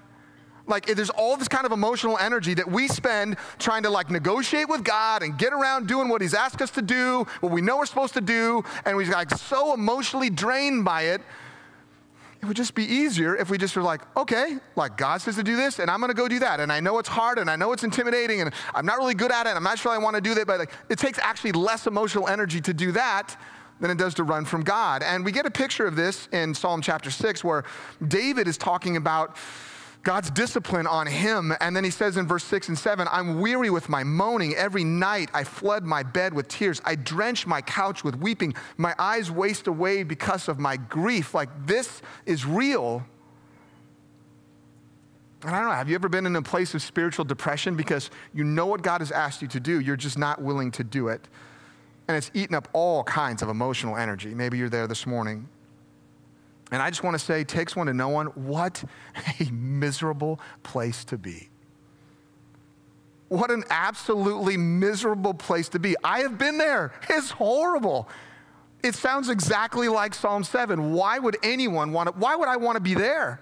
[0.67, 4.69] Like, there's all this kind of emotional energy that we spend trying to like negotiate
[4.69, 7.79] with God and get around doing what He's asked us to do, what we know
[7.79, 11.23] we're supposed to do, and we're like so emotionally drained by it
[12.43, 15.43] it would just be easier if we just were like, okay, like God says to
[15.43, 16.59] do this, and I'm gonna go do that.
[16.59, 19.31] And I know it's hard, and I know it's intimidating, and I'm not really good
[19.31, 21.87] at it, I'm not sure I wanna do that, but like, it takes actually less
[21.87, 23.37] emotional energy to do that
[23.81, 25.03] than it does to run from God.
[25.03, 27.65] And we get a picture of this in Psalm chapter 6, where
[28.07, 29.37] David is talking about
[30.03, 31.53] God's discipline on him.
[31.61, 34.55] And then he says in verse 6 and 7 I'm weary with my moaning.
[34.55, 36.81] Every night I flood my bed with tears.
[36.85, 38.55] I drench my couch with weeping.
[38.77, 41.35] My eyes waste away because of my grief.
[41.35, 43.05] Like this is real.
[45.43, 48.11] And I don't know, have you ever been in a place of spiritual depression because
[48.35, 51.09] you know what God has asked you to do, you're just not willing to do
[51.09, 51.29] it?
[52.09, 54.35] And it's eaten up all kinds of emotional energy.
[54.35, 55.49] Maybe you're there this morning.
[56.71, 58.85] And I just want to say, takes one to know one, what
[59.41, 61.49] a miserable place to be.
[63.29, 65.97] What an absolutely miserable place to be.
[66.03, 66.93] I have been there.
[67.09, 68.09] It's horrible.
[68.83, 70.93] It sounds exactly like Psalm 7.
[70.93, 73.41] Why would anyone want to, why would I want to be there?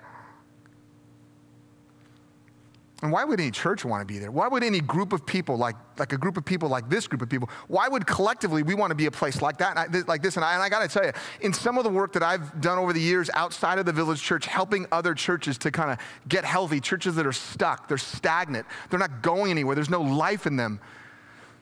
[3.01, 4.33] And why would any church want to be there?
[4.33, 7.23] Why would any group of people, like, like a group of people like this group
[7.23, 10.21] of people, why would collectively we want to be a place like that, I, like
[10.21, 10.35] this?
[10.35, 12.77] And I, I got to tell you, in some of the work that I've done
[12.77, 16.45] over the years outside of the village church, helping other churches to kind of get
[16.45, 20.57] healthy, churches that are stuck, they're stagnant, they're not going anywhere, there's no life in
[20.57, 20.81] them.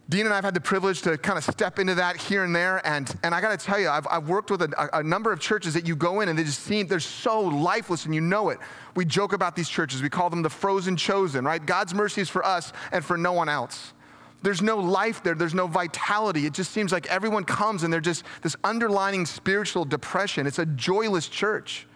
[0.08, 2.54] Dean and I have had the privilege to kind of step into that here and
[2.54, 2.80] there.
[2.86, 5.40] And, and I got to tell you, I've, I've worked with a, a, number of
[5.40, 8.50] churches that you go in and they just seem, they're so lifeless and you know
[8.50, 8.58] it.
[8.94, 10.02] We joke about these churches.
[10.02, 11.64] We call them the frozen chosen, right?
[11.64, 13.94] God's mercy is for us and for no one else.
[14.42, 15.34] There's no life there.
[15.34, 16.46] There's no vitality.
[16.46, 20.46] It just seems like everyone comes and they're just this underlining spiritual depression.
[20.46, 21.88] It's a joyless church.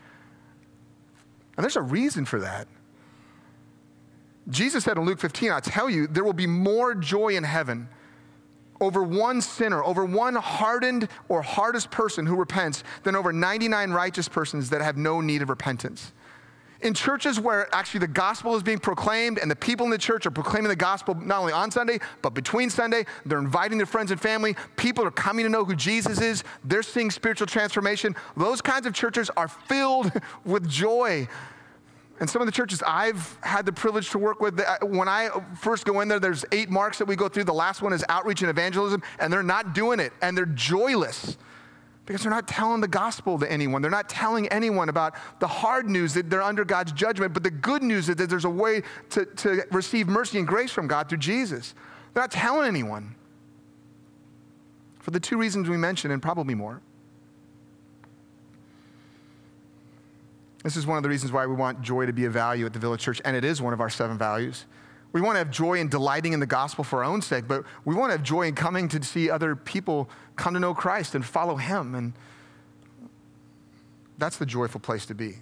[1.57, 2.66] And there's a reason for that.
[4.49, 7.88] Jesus said in Luke 15, I tell you, there will be more joy in heaven
[8.81, 14.29] over one sinner, over one hardened or hardest person who repents, than over 99 righteous
[14.29, 16.12] persons that have no need of repentance.
[16.83, 20.25] In churches where actually the gospel is being proclaimed and the people in the church
[20.25, 24.11] are proclaiming the gospel not only on Sunday, but between Sunday, they're inviting their friends
[24.11, 24.57] and family.
[24.77, 26.43] People are coming to know who Jesus is.
[26.64, 28.16] They're seeing spiritual transformation.
[28.35, 30.11] Those kinds of churches are filled
[30.47, 31.29] with joy
[32.21, 35.87] and some of the churches I've had the privilege to work with, when I first
[35.87, 37.45] go in there, there's eight marks that we go through.
[37.45, 41.39] The last one is outreach and evangelism, and they're not doing it, and they're joyless
[42.05, 43.81] because they're not telling the gospel to anyone.
[43.81, 47.51] They're not telling anyone about the hard news that they're under God's judgment, but the
[47.51, 51.09] good news is that there's a way to, to receive mercy and grace from God
[51.09, 51.75] through Jesus.
[52.13, 53.15] They're not telling anyone
[54.99, 56.83] for the two reasons we mentioned, and probably more.
[60.62, 62.73] This is one of the reasons why we want joy to be a value at
[62.73, 64.66] the Village Church, and it is one of our seven values.
[65.12, 67.64] We want to have joy in delighting in the gospel for our own sake, but
[67.85, 71.14] we want to have joy in coming to see other people come to know Christ
[71.14, 71.94] and follow Him.
[71.94, 72.12] And
[74.18, 75.37] that's the joyful place to be.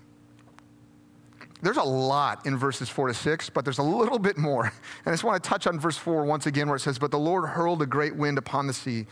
[1.60, 4.72] There's a lot in verses four to six, but there's a little bit more.
[5.04, 7.10] And I just want to touch on verse four once again, where it says, But
[7.10, 9.06] the Lord hurled a great wind upon the sea,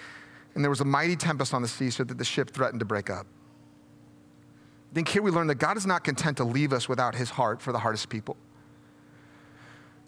[0.55, 2.87] and there was a mighty tempest on the sea, so that the ship threatened to
[2.87, 3.27] break up.
[4.97, 7.61] Think here we learn that God is not content to leave us without his heart
[7.61, 8.35] for the hardest people.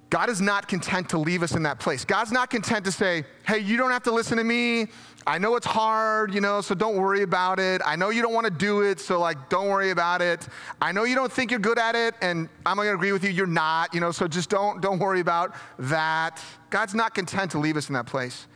[0.09, 2.07] God is not content to leave us in that place.
[2.07, 4.87] God's not content to say, hey, you don't have to listen to me.
[5.27, 7.83] I know it's hard, you know, so don't worry about it.
[7.85, 10.49] I know you don't want to do it, so like, don't worry about it.
[10.81, 13.23] I know you don't think you're good at it, and I'm going to agree with
[13.23, 16.43] you, you're not, you know, so just don't, don't worry about that.
[16.71, 18.47] God's not content to leave us in that place.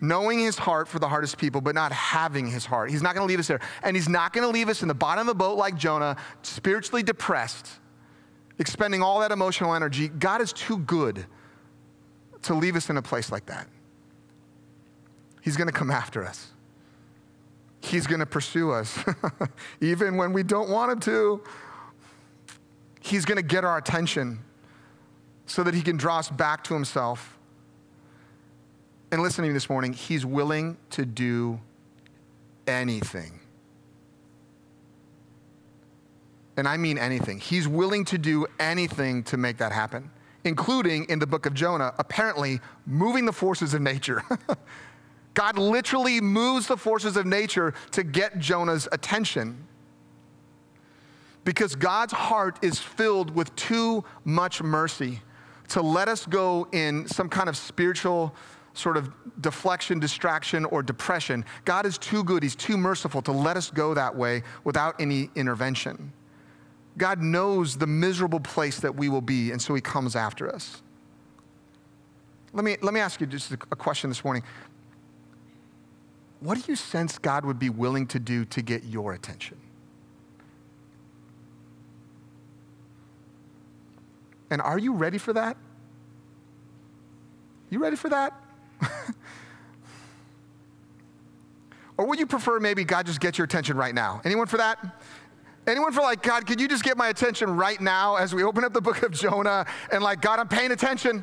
[0.00, 2.90] Knowing his heart for the hardest people, but not having his heart.
[2.90, 3.60] He's not going to leave us there.
[3.82, 6.16] And he's not going to leave us in the bottom of the boat like Jonah,
[6.42, 7.68] spiritually depressed
[8.58, 11.24] expending all that emotional energy, God is too good
[12.42, 13.68] to leave us in a place like that.
[15.40, 16.48] He's going to come after us.
[17.80, 18.98] He's going to pursue us,
[19.80, 21.42] even when we don't want him to.
[23.00, 24.40] He's going to get our attention
[25.46, 27.37] so that he can draw us back to himself.
[29.10, 31.60] And listen to me this morning, he's willing to do
[32.66, 33.40] anything
[36.58, 37.38] and I mean anything.
[37.38, 40.10] He's willing to do anything to make that happen,
[40.42, 44.24] including in the book of Jonah, apparently moving the forces of nature.
[45.34, 49.68] God literally moves the forces of nature to get Jonah's attention.
[51.44, 55.20] Because God's heart is filled with too much mercy
[55.68, 58.34] to let us go in some kind of spiritual
[58.78, 59.10] sort of
[59.40, 61.44] deflection, distraction, or depression.
[61.64, 65.30] God is too good, He's too merciful to let us go that way without any
[65.34, 66.12] intervention.
[66.96, 70.82] God knows the miserable place that we will be, and so he comes after us.
[72.52, 74.42] Let me, let me ask you just a question this morning.
[76.40, 79.58] What do you sense God would be willing to do to get your attention?
[84.50, 85.56] And are you ready for that?
[87.70, 88.32] You ready for that?
[91.96, 94.20] Or would you prefer maybe God just get your attention right now?
[94.24, 94.78] Anyone for that?
[95.66, 98.64] Anyone for like, God, could you just get my attention right now as we open
[98.64, 101.22] up the book of Jonah and like, God, I'm paying attention.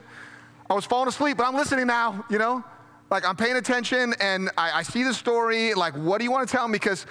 [0.70, 2.64] I was falling asleep, but I'm listening now, you know?
[3.10, 5.74] Like, I'm paying attention and I, I see the story.
[5.74, 6.74] Like, what do you want to tell me?
[6.74, 7.06] Because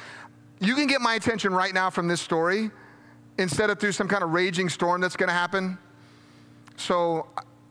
[0.60, 2.70] you can get my attention right now from this story
[3.38, 5.78] instead of through some kind of raging storm that's going to happen.
[6.76, 7.26] So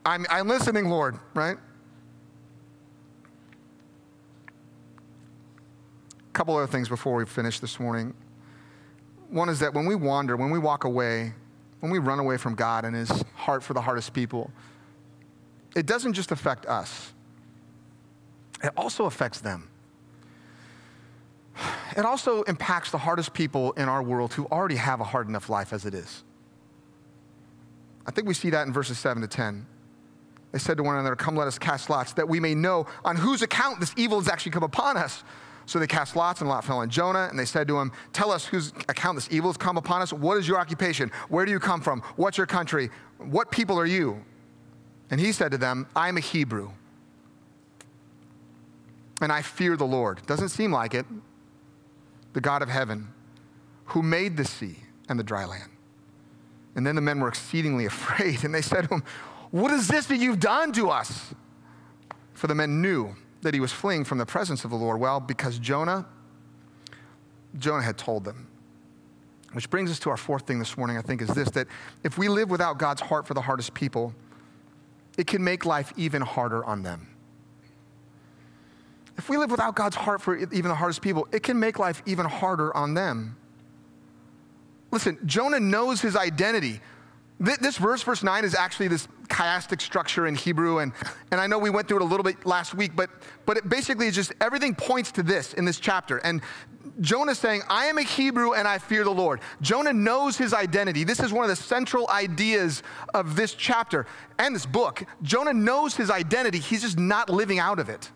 [0.06, 1.58] I'm, I'm listening, Lord, right?
[6.34, 8.14] Couple other things before we finish this morning.
[9.30, 11.34] One is that when we wander, when we walk away,
[11.80, 14.52] when we run away from God and His heart for the hardest people,
[15.76, 17.14] it doesn't just affect us,
[18.64, 19.70] it also affects them.
[21.96, 25.50] It also impacts the hardest people in our world who already have a hard enough
[25.50, 26.24] life as it is.
[28.08, 29.66] I think we see that in verses 7 to 10.
[30.52, 33.16] They said to one another, Come, let us cast lots, that we may know on
[33.16, 35.24] whose account this evil has actually come upon us.
[35.66, 38.32] So they cast lots, and lot fell on Jonah, and they said to him, Tell
[38.32, 40.12] us whose account this evil has come upon us.
[40.12, 41.12] What is your occupation?
[41.30, 42.02] Where do you come from?
[42.16, 42.90] What's your country?
[43.18, 44.24] What people are you?
[45.10, 46.72] And he said to them, I am a Hebrew,
[49.22, 50.26] and I fear the Lord.
[50.26, 51.06] Doesn't seem like it.
[52.34, 53.10] The God of heaven,
[53.86, 55.72] who made the sea and the dry land.
[56.76, 59.04] And then the men were exceedingly afraid, and they said to him,
[59.52, 61.34] What is this that you've done to us?
[62.34, 65.00] For the men knew that he was fleeing from the presence of the Lord?
[65.00, 66.06] Well, because Jonah,
[67.58, 68.48] Jonah had told them.
[69.54, 71.68] Which brings us to our fourth thing this morning, I think, is this that
[72.04, 74.14] if we live without God's heart for the hardest people,
[75.18, 77.08] it can make life even harder on them.
[79.16, 82.02] If we live without God's heart for even the hardest people, it can make life
[82.08, 83.38] even harder on them.
[84.90, 86.80] Listen, Jonah knows his identity.
[87.40, 90.92] This verse, verse 9, is actually this chiastic structure in Hebrew, and,
[91.32, 93.10] and I know we went through it a little bit last week, but,
[93.46, 96.18] but it basically is just everything points to this in this chapter.
[96.20, 96.42] And
[97.02, 99.42] Jonah saying, I am a Hebrew and I fear the Lord.
[99.62, 101.04] Jonah knows his identity.
[101.04, 104.06] This is one of the central ideas of this chapter
[104.38, 105.04] and this book.
[105.24, 108.12] Jonah knows his identity, he's just not living out of it.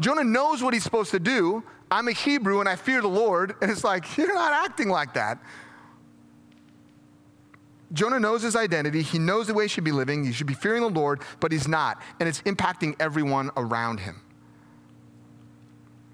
[0.00, 1.64] Jonah knows what he's supposed to do.
[1.90, 3.54] I'm a Hebrew and I fear the Lord.
[3.62, 5.42] And it's like, you're not acting like that.
[7.92, 9.02] Jonah knows his identity.
[9.02, 10.24] He knows the way he should be living.
[10.24, 12.02] He should be fearing the Lord, but he's not.
[12.20, 14.20] And it's impacting everyone around him.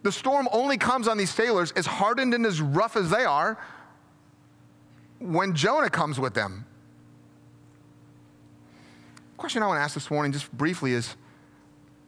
[0.03, 3.59] The storm only comes on these sailors, as hardened and as rough as they are,
[5.19, 6.67] when Jonah comes with them.
[9.33, 11.17] The question I want to ask this morning, just briefly, is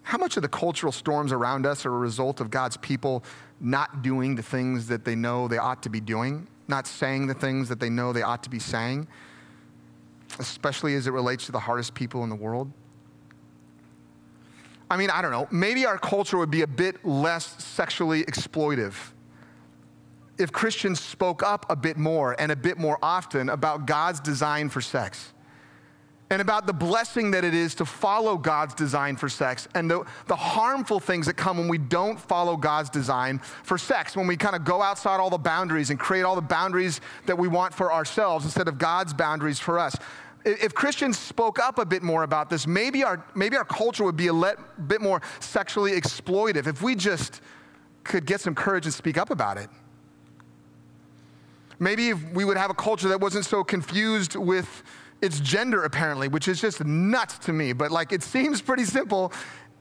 [0.02, 3.24] how much of the cultural storms around us are a result of God's people
[3.60, 7.34] not doing the things that they know they ought to be doing, not saying the
[7.34, 9.08] things that they know they ought to be saying?
[10.38, 12.70] Especially as it relates to the hardest people in the world?
[14.90, 15.48] I mean, I don't know.
[15.50, 18.94] Maybe our culture would be a bit less sexually exploitive
[20.38, 24.68] if Christians spoke up a bit more and a bit more often about God's design
[24.68, 25.32] for sex
[26.30, 30.04] and about the blessing that it is to follow God's design for sex and the,
[30.26, 34.36] the harmful things that come when we don't follow God's design for sex, when we
[34.36, 37.72] kind of go outside all the boundaries and create all the boundaries that we want
[37.72, 39.96] for ourselves instead of God's boundaries for us.
[40.44, 44.16] If Christians spoke up a bit more about this, maybe our, maybe our culture would
[44.16, 47.40] be a let, bit more sexually exploitive if we just
[48.04, 49.68] could get some courage and speak up about it.
[51.78, 54.82] Maybe we would have a culture that wasn't so confused with
[55.22, 57.72] its gender, apparently, which is just nuts to me.
[57.72, 59.32] But like, it seems pretty simple.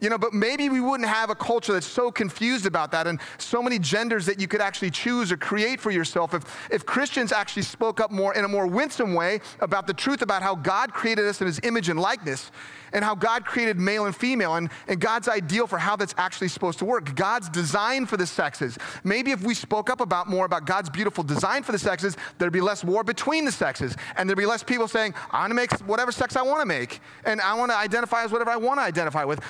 [0.06, 3.20] You know, but maybe we wouldn't have a culture that's so confused about that and
[3.40, 7.32] so many genders that you could actually choose or create for yourself if, if Christians
[7.32, 10.94] actually spoke up more in a more winsome way about the truth about how God
[10.94, 12.52] created us in his image and likeness
[12.94, 16.48] and how God created male and female and, and God's ideal for how that's actually
[16.48, 17.14] supposed to work.
[17.16, 18.78] God's design for the sexes.
[19.04, 22.54] Maybe if we spoke up about more about God's beautiful design for the sexes, there'd
[22.54, 23.96] be less war between the sexes.
[24.18, 26.66] And there'd be less people saying, I want to make whatever sex I want to
[26.66, 27.02] make.
[27.26, 29.42] And I want to identify as whatever I want to identify with.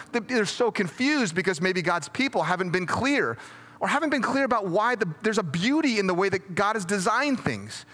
[0.45, 3.35] They're so confused because maybe God's people haven't been clear
[3.79, 6.75] or haven't been clear about why the, there's a beauty in the way that God
[6.75, 7.87] has designed things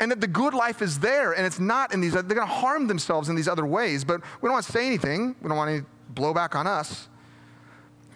[0.00, 2.46] and that the good life is there and it's not in these, they're going to
[2.46, 5.36] harm themselves in these other ways, but we don't want to say anything.
[5.40, 5.82] We don't want any
[6.12, 7.08] blowback on us.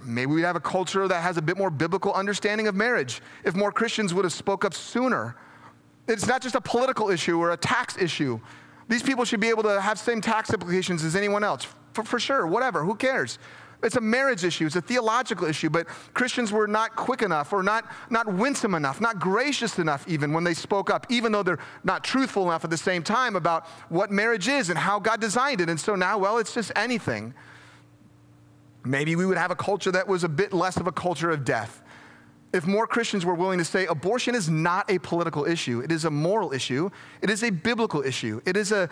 [0.03, 3.55] Maybe we'd have a culture that has a bit more biblical understanding of marriage if
[3.55, 5.37] more Christians would have spoke up sooner.
[6.09, 8.41] It's not just a political issue or a tax issue.
[8.89, 11.69] These people should be able to have same tax implications as anyone else,
[11.99, 13.39] for, for sure, whatever, who cares?
[13.83, 17.63] It's a marriage issue, it's a theological issue, but Christians were not quick enough or
[17.63, 21.61] not, not winsome enough, not gracious enough even when they spoke up, even though they're
[21.85, 25.61] not truthful enough at the same time about what marriage is and how God designed
[25.61, 25.69] it.
[25.69, 27.35] And so now, well, it's just anything.
[28.85, 31.45] Maybe we would have a culture that was a bit less of a culture of
[31.45, 31.83] death.
[32.53, 36.05] If more Christians were willing to say abortion is not a political issue, it is
[36.05, 36.91] a moral issue,
[37.23, 38.89] it is a biblical issue, it is a,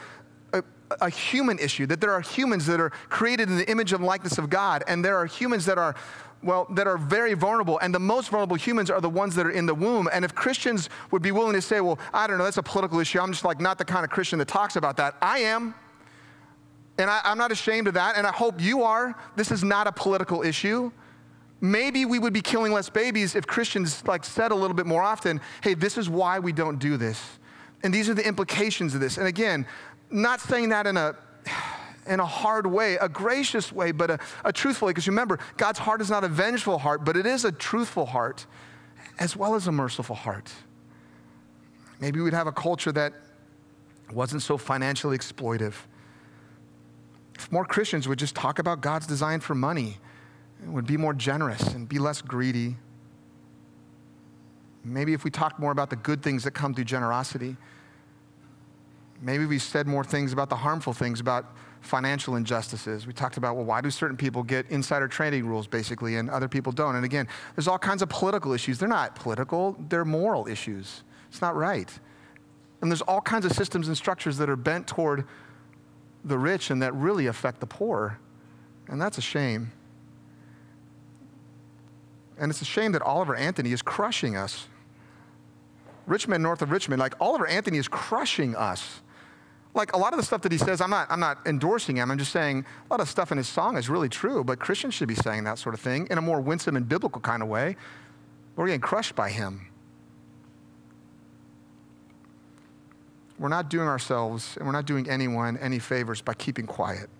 [0.52, 0.62] a,
[1.00, 4.38] a human issue, that there are humans that are created in the image and likeness
[4.38, 5.94] of God, and there are humans that are
[6.42, 9.50] well, that are very vulnerable, and the most vulnerable humans are the ones that are
[9.50, 10.08] in the womb.
[10.12, 13.00] And if Christians would be willing to say, well, I don't know, that's a political
[13.00, 15.74] issue, I'm just like not the kind of Christian that talks about that, I am.
[16.98, 19.14] And I, am not ashamed of that, and I hope you are.
[19.34, 20.90] This is not a political issue.
[21.60, 25.02] Maybe we would be killing less babies if Christians like said a little bit more
[25.02, 27.20] often, hey, this is why we don't do this.
[27.82, 29.18] And these are the implications of this.
[29.18, 29.66] And again,
[30.10, 31.16] not saying that in a
[32.06, 34.90] in a hard way, a gracious way, but a, a truthful way.
[34.90, 38.46] Because remember, God's heart is not a vengeful heart, but it is a truthful heart
[39.18, 40.52] as well as a merciful heart.
[42.00, 43.12] Maybe we'd have a culture that
[44.12, 45.74] wasn't so financially exploitive.
[47.34, 49.98] If more Christians would just talk about God's design for money,
[50.64, 52.76] would be more generous and be less greedy.
[54.84, 57.56] Maybe if we talked more about the good things that come through generosity
[59.20, 63.06] Maybe we said more things about the harmful things, about financial injustices.
[63.06, 66.48] We talked about, well, why do certain people get insider trading rules, basically, and other
[66.48, 66.96] people don't?
[66.96, 68.78] And again, there's all kinds of political issues.
[68.78, 71.02] They're not political, they're moral issues.
[71.28, 71.90] It's not right.
[72.80, 75.24] And there's all kinds of systems and structures that are bent toward
[76.24, 78.18] the rich and that really affect the poor.
[78.88, 79.72] And that's a shame.
[82.38, 84.68] And it's a shame that Oliver Anthony is crushing us.
[86.06, 89.00] Rich Men, north of Richmond, like Oliver Anthony is crushing us
[89.76, 92.10] like a lot of the stuff that he says, I'm not, I'm not endorsing him.
[92.10, 94.94] I'm just saying a lot of stuff in his song is really true, but Christians
[94.94, 97.48] should be saying that sort of thing in a more winsome and biblical kind of
[97.48, 97.76] way.
[98.56, 99.68] We're getting crushed by him.
[103.38, 107.10] We're not doing ourselves and we're not doing anyone any favors by keeping quiet,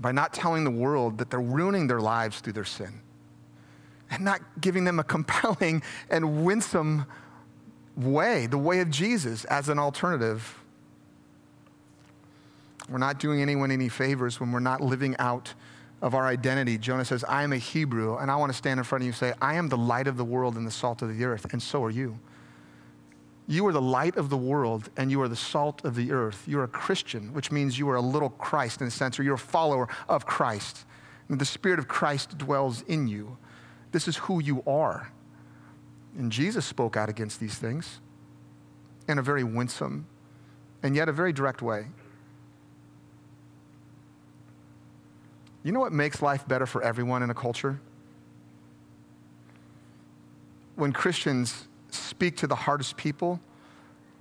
[0.00, 3.02] by not telling the world that they're ruining their lives through their sin,
[4.10, 7.04] and not giving them a compelling and winsome
[7.94, 10.57] way, the way of Jesus, as an alternative
[12.88, 15.52] we're not doing anyone any favors when we're not living out
[16.00, 16.78] of our identity.
[16.78, 19.10] Jonah says, I am a Hebrew, and I want to stand in front of you
[19.10, 21.52] and say, I am the light of the world and the salt of the earth,
[21.52, 22.18] and so are you.
[23.46, 26.44] You are the light of the world, and you are the salt of the earth.
[26.46, 29.34] You're a Christian, which means you are a little Christ in a sense, or you're
[29.34, 30.84] a follower of Christ.
[31.28, 33.38] And the Spirit of Christ dwells in you.
[33.90, 35.10] This is who you are.
[36.16, 38.00] And Jesus spoke out against these things
[39.08, 40.06] in a very winsome
[40.82, 41.86] and yet a very direct way.
[45.68, 47.78] You know what makes life better for everyone in a culture?
[50.76, 53.38] When Christians speak to the hardest people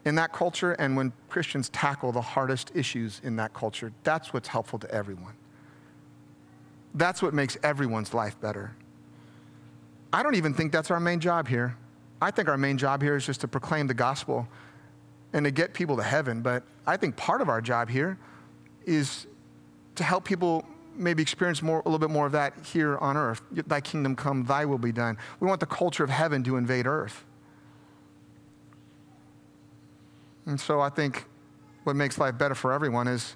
[0.03, 3.93] in that culture and when Christians tackle the hardest issues in that culture.
[4.03, 5.35] That's what's helpful to everyone.
[6.93, 8.75] That's what makes everyone's life better.
[10.11, 11.77] I don't even think that's our main job here.
[12.21, 14.49] I think our main job here is just to proclaim the gospel
[15.31, 16.41] and to get people to heaven.
[16.41, 18.17] But I think part of our job here
[18.85, 19.27] is
[19.95, 20.65] to help people
[20.97, 23.41] maybe experience more, a little bit more of that here on earth.
[23.51, 25.17] Thy kingdom come, thy will be done.
[25.39, 27.23] We want the culture of heaven to invade earth.
[30.45, 31.25] And so I think
[31.83, 33.35] what makes life better for everyone is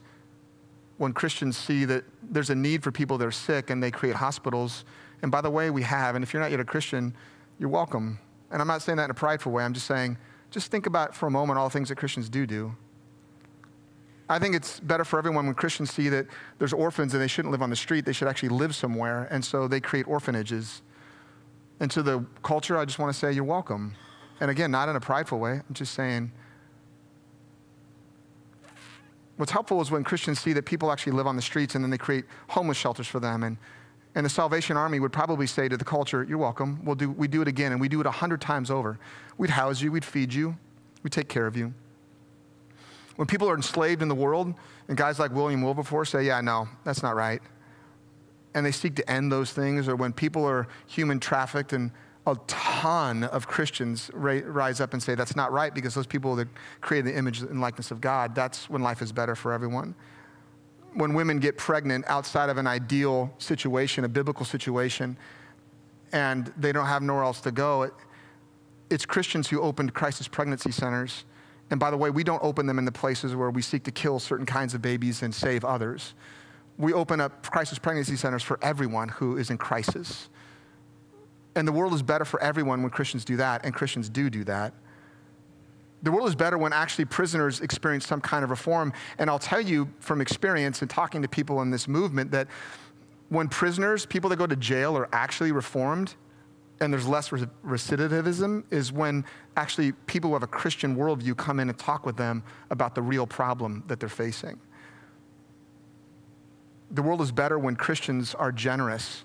[0.98, 4.16] when Christians see that there's a need for people that are sick and they create
[4.16, 4.86] hospitals.
[5.22, 6.16] And by the way, we have.
[6.16, 7.16] And if you're not yet a Christian,
[7.60, 8.20] you're welcome.
[8.50, 9.64] And I'm not saying that in a prideful way.
[9.64, 10.18] I'm just saying,
[10.52, 12.76] just think about for a moment all the things that Christians do do.
[14.32, 16.26] I think it's better for everyone when Christians see that
[16.58, 18.06] there's orphans and they shouldn't live on the street.
[18.06, 19.28] They should actually live somewhere.
[19.30, 20.82] And so they create orphanages.
[21.82, 23.94] And to the culture, I just want to say, you're welcome.
[24.40, 25.60] And again, not in a prideful way.
[25.68, 26.32] I'm just saying,
[29.36, 31.92] what's helpful is when Christians see that people actually live on the streets and then
[31.92, 33.44] they create homeless shelters for them.
[33.44, 33.58] And,
[34.16, 36.80] and the Salvation Army would probably say to the culture, You're welcome.
[36.86, 37.74] We'll do, we do it again.
[37.74, 38.98] And we do it a hundred times over.
[39.38, 40.56] We'd house you, we'd feed you,
[41.04, 41.74] we'd take care of you.
[43.16, 44.54] When people are enslaved in the world,
[44.88, 47.42] and guys like William Wilberforce say, yeah, no, that's not right,
[48.54, 51.92] and they seek to end those things, or when people are human trafficked and
[52.28, 56.48] a ton of Christians rise up and say that's not right because those people that
[56.80, 59.96] create the image and likeness of God, that's when life is better for everyone.
[60.94, 65.18] When women get pregnant outside of an ideal situation, a biblical situation,
[66.12, 67.94] and they don't have nowhere else to go, it,
[68.90, 71.24] it's Christians who opened crisis pregnancy centers
[71.72, 73.92] and by the way, we don't open them in the places where we seek to
[73.92, 76.14] kill certain kinds of babies and save others.
[76.78, 80.30] We open up crisis pregnancy centers for everyone who is in crisis.
[81.56, 84.44] And the world is better for everyone when Christians do that, and Christians do do
[84.44, 84.74] that.
[86.04, 88.92] The world is better when actually prisoners experience some kind of reform.
[89.18, 92.48] And I'll tell you from experience and talking to people in this movement that
[93.30, 96.16] when prisoners, people that go to jail, are actually reformed,
[96.82, 99.24] and there's less recidivism is when
[99.56, 103.02] actually people who have a Christian worldview come in and talk with them about the
[103.04, 104.60] real problem that they're facing.
[106.90, 109.24] The world is better when Christians are generous.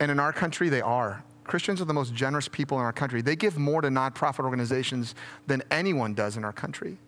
[0.00, 1.24] And in our country, they are.
[1.44, 3.22] Christians are the most generous people in our country.
[3.22, 5.14] They give more to nonprofit organizations
[5.46, 6.98] than anyone does in our country.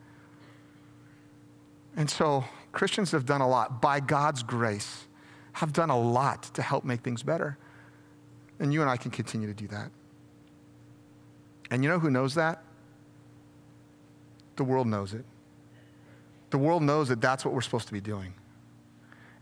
[1.97, 5.07] And so Christians have done a lot by God's grace,
[5.55, 7.59] have done a lot to help make things better.
[8.63, 9.91] And you and I can continue to do that.
[11.73, 12.63] And you know who knows that?
[14.55, 15.25] The world knows it.
[16.51, 18.35] The world knows that that's what we're supposed to be doing.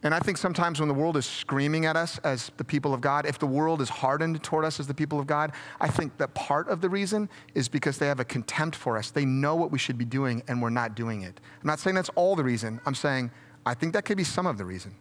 [0.03, 3.03] And I think sometimes when the world is screaming at us as the people of
[3.03, 5.53] God, if the world is hardened toward us as the people of God,
[5.83, 9.11] I think that part of the reason is because they have a contempt for us.
[9.11, 11.39] They know what we should be doing and we're not doing it.
[11.61, 12.81] I'm not saying that's all the reason.
[12.87, 13.31] I'm saying
[13.66, 14.95] I think that could be some of the reason.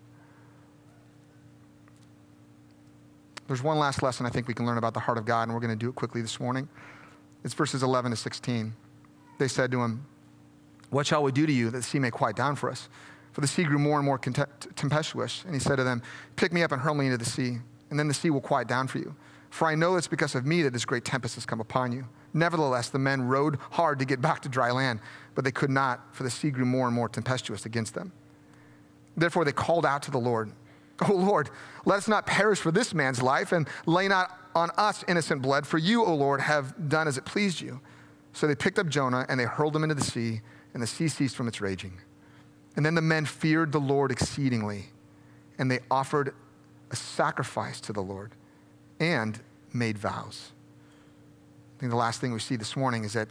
[3.49, 5.55] There's one last lesson I think we can learn about the heart of God, and
[5.55, 6.69] we're going to do it quickly this morning.
[7.43, 8.75] It's verses 11 to 16.
[9.39, 10.05] They said to him,
[10.91, 12.89] What shall we do to you that the sea may quiet down for us?
[13.31, 15.43] For the sea grew more and more tempestuous.
[15.45, 16.03] And he said to them,
[16.35, 17.57] Pick me up and hurl me into the sea,
[17.89, 19.15] and then the sea will quiet down for you.
[19.49, 22.05] For I know it's because of me that this great tempest has come upon you.
[22.35, 24.99] Nevertheless, the men rowed hard to get back to dry land,
[25.33, 28.11] but they could not, for the sea grew more and more tempestuous against them.
[29.17, 30.51] Therefore, they called out to the Lord
[31.07, 31.49] O Lord,
[31.85, 35.65] let us not perish for this man's life, and lay not on us innocent blood,
[35.65, 37.79] for you, O Lord, have done as it pleased you.
[38.33, 40.41] So they picked up Jonah and they hurled him into the sea,
[40.73, 41.99] and the sea ceased from its raging.
[42.75, 44.85] And then the men feared the Lord exceedingly,
[45.57, 46.33] and they offered
[46.91, 48.31] a sacrifice to the Lord
[48.99, 49.39] and
[49.73, 50.51] made vows.
[51.77, 53.29] I think the last thing we see this morning is that,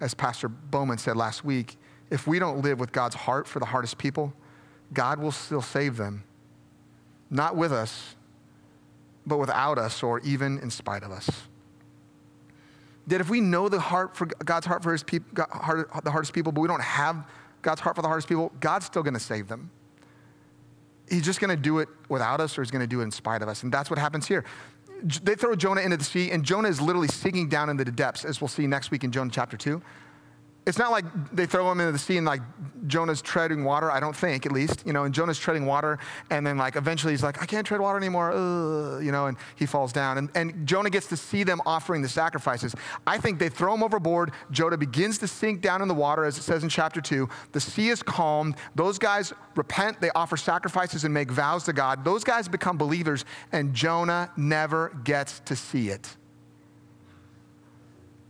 [0.00, 1.76] as Pastor Bowman said last week,
[2.10, 4.32] if we don't live with God's heart for the hardest people,
[4.92, 6.24] God will still save them
[7.30, 8.14] not with us,
[9.26, 11.28] but without us or even in spite of us.
[13.06, 16.32] That if we know the heart for God's heart for his people, heart, the hardest
[16.32, 17.24] people, but we don't have
[17.62, 19.70] God's heart for the hardest people, God's still going to save them.
[21.08, 23.10] He's just going to do it without us or he's going to do it in
[23.10, 23.62] spite of us.
[23.62, 24.44] And that's what happens here.
[25.22, 28.24] They throw Jonah into the sea, and Jonah is literally sinking down into the depths,
[28.24, 29.80] as we'll see next week in Jonah chapter 2
[30.68, 32.42] it's not like they throw him into the sea and like
[32.86, 35.98] Jonah's treading water, I don't think, at least, you know, and Jonah's treading water,
[36.28, 38.32] and then like eventually he's like, I can't tread water anymore,
[39.02, 40.18] you know, and he falls down.
[40.18, 42.74] And, and Jonah gets to see them offering the sacrifices.
[43.06, 44.32] I think they throw him overboard.
[44.50, 47.26] Jonah begins to sink down in the water, as it says in chapter 2.
[47.52, 48.56] The sea is calmed.
[48.74, 52.04] Those guys repent, they offer sacrifices and make vows to God.
[52.04, 56.14] Those guys become believers, and Jonah never gets to see it.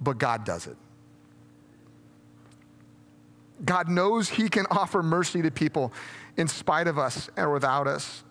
[0.01, 0.77] But God does it.
[3.65, 5.93] God knows He can offer mercy to people
[6.37, 8.23] in spite of us or without us,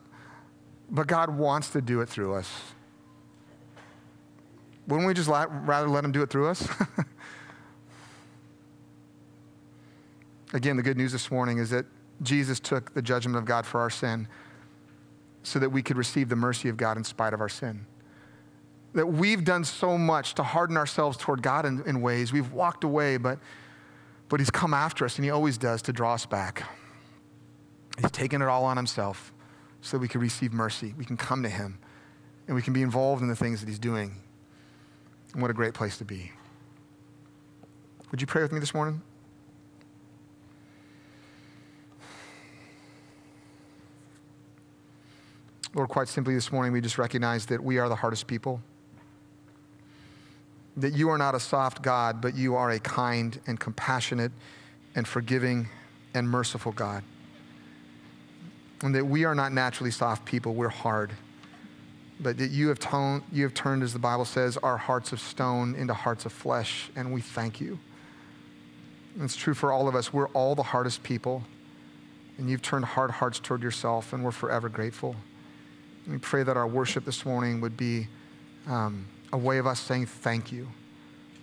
[0.89, 2.49] but God wants to do it through us.
[4.87, 6.67] Wouldn't we just rather let Him do it through us?
[10.53, 11.85] Again, the good news this morning is that
[12.21, 14.29] Jesus took the judgment of God for our sin
[15.43, 17.85] so that we could receive the mercy of God in spite of our sin.
[18.93, 22.31] That we've done so much to harden ourselves toward God in, in ways.
[22.31, 23.39] We've walked away, but,
[24.29, 26.63] but He's come after us, and He always does to draw us back.
[27.99, 29.33] He's taken it all on Himself
[29.81, 30.93] so that we can receive mercy.
[30.97, 31.79] We can come to Him,
[32.47, 34.15] and we can be involved in the things that He's doing.
[35.33, 36.31] And what a great place to be.
[38.11, 39.01] Would you pray with me this morning?
[45.73, 48.61] Lord, quite simply this morning, we just recognize that we are the hardest people.
[50.77, 54.31] That you are not a soft God, but you are a kind and compassionate
[54.95, 55.67] and forgiving
[56.13, 57.03] and merciful God.
[58.81, 61.11] And that we are not naturally soft people, we're hard.
[62.19, 65.19] But that you have, toned, you have turned, as the Bible says, our hearts of
[65.19, 67.79] stone into hearts of flesh, and we thank you.
[69.15, 70.13] And it's true for all of us.
[70.13, 71.43] We're all the hardest people,
[72.37, 75.15] and you've turned hard hearts toward yourself, and we're forever grateful.
[76.07, 78.07] We pray that our worship this morning would be
[78.67, 80.67] um, a way of us saying thank you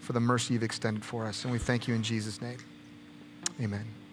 [0.00, 1.44] for the mercy you've extended for us.
[1.44, 2.58] And we thank you in Jesus' name.
[3.60, 4.03] Amen.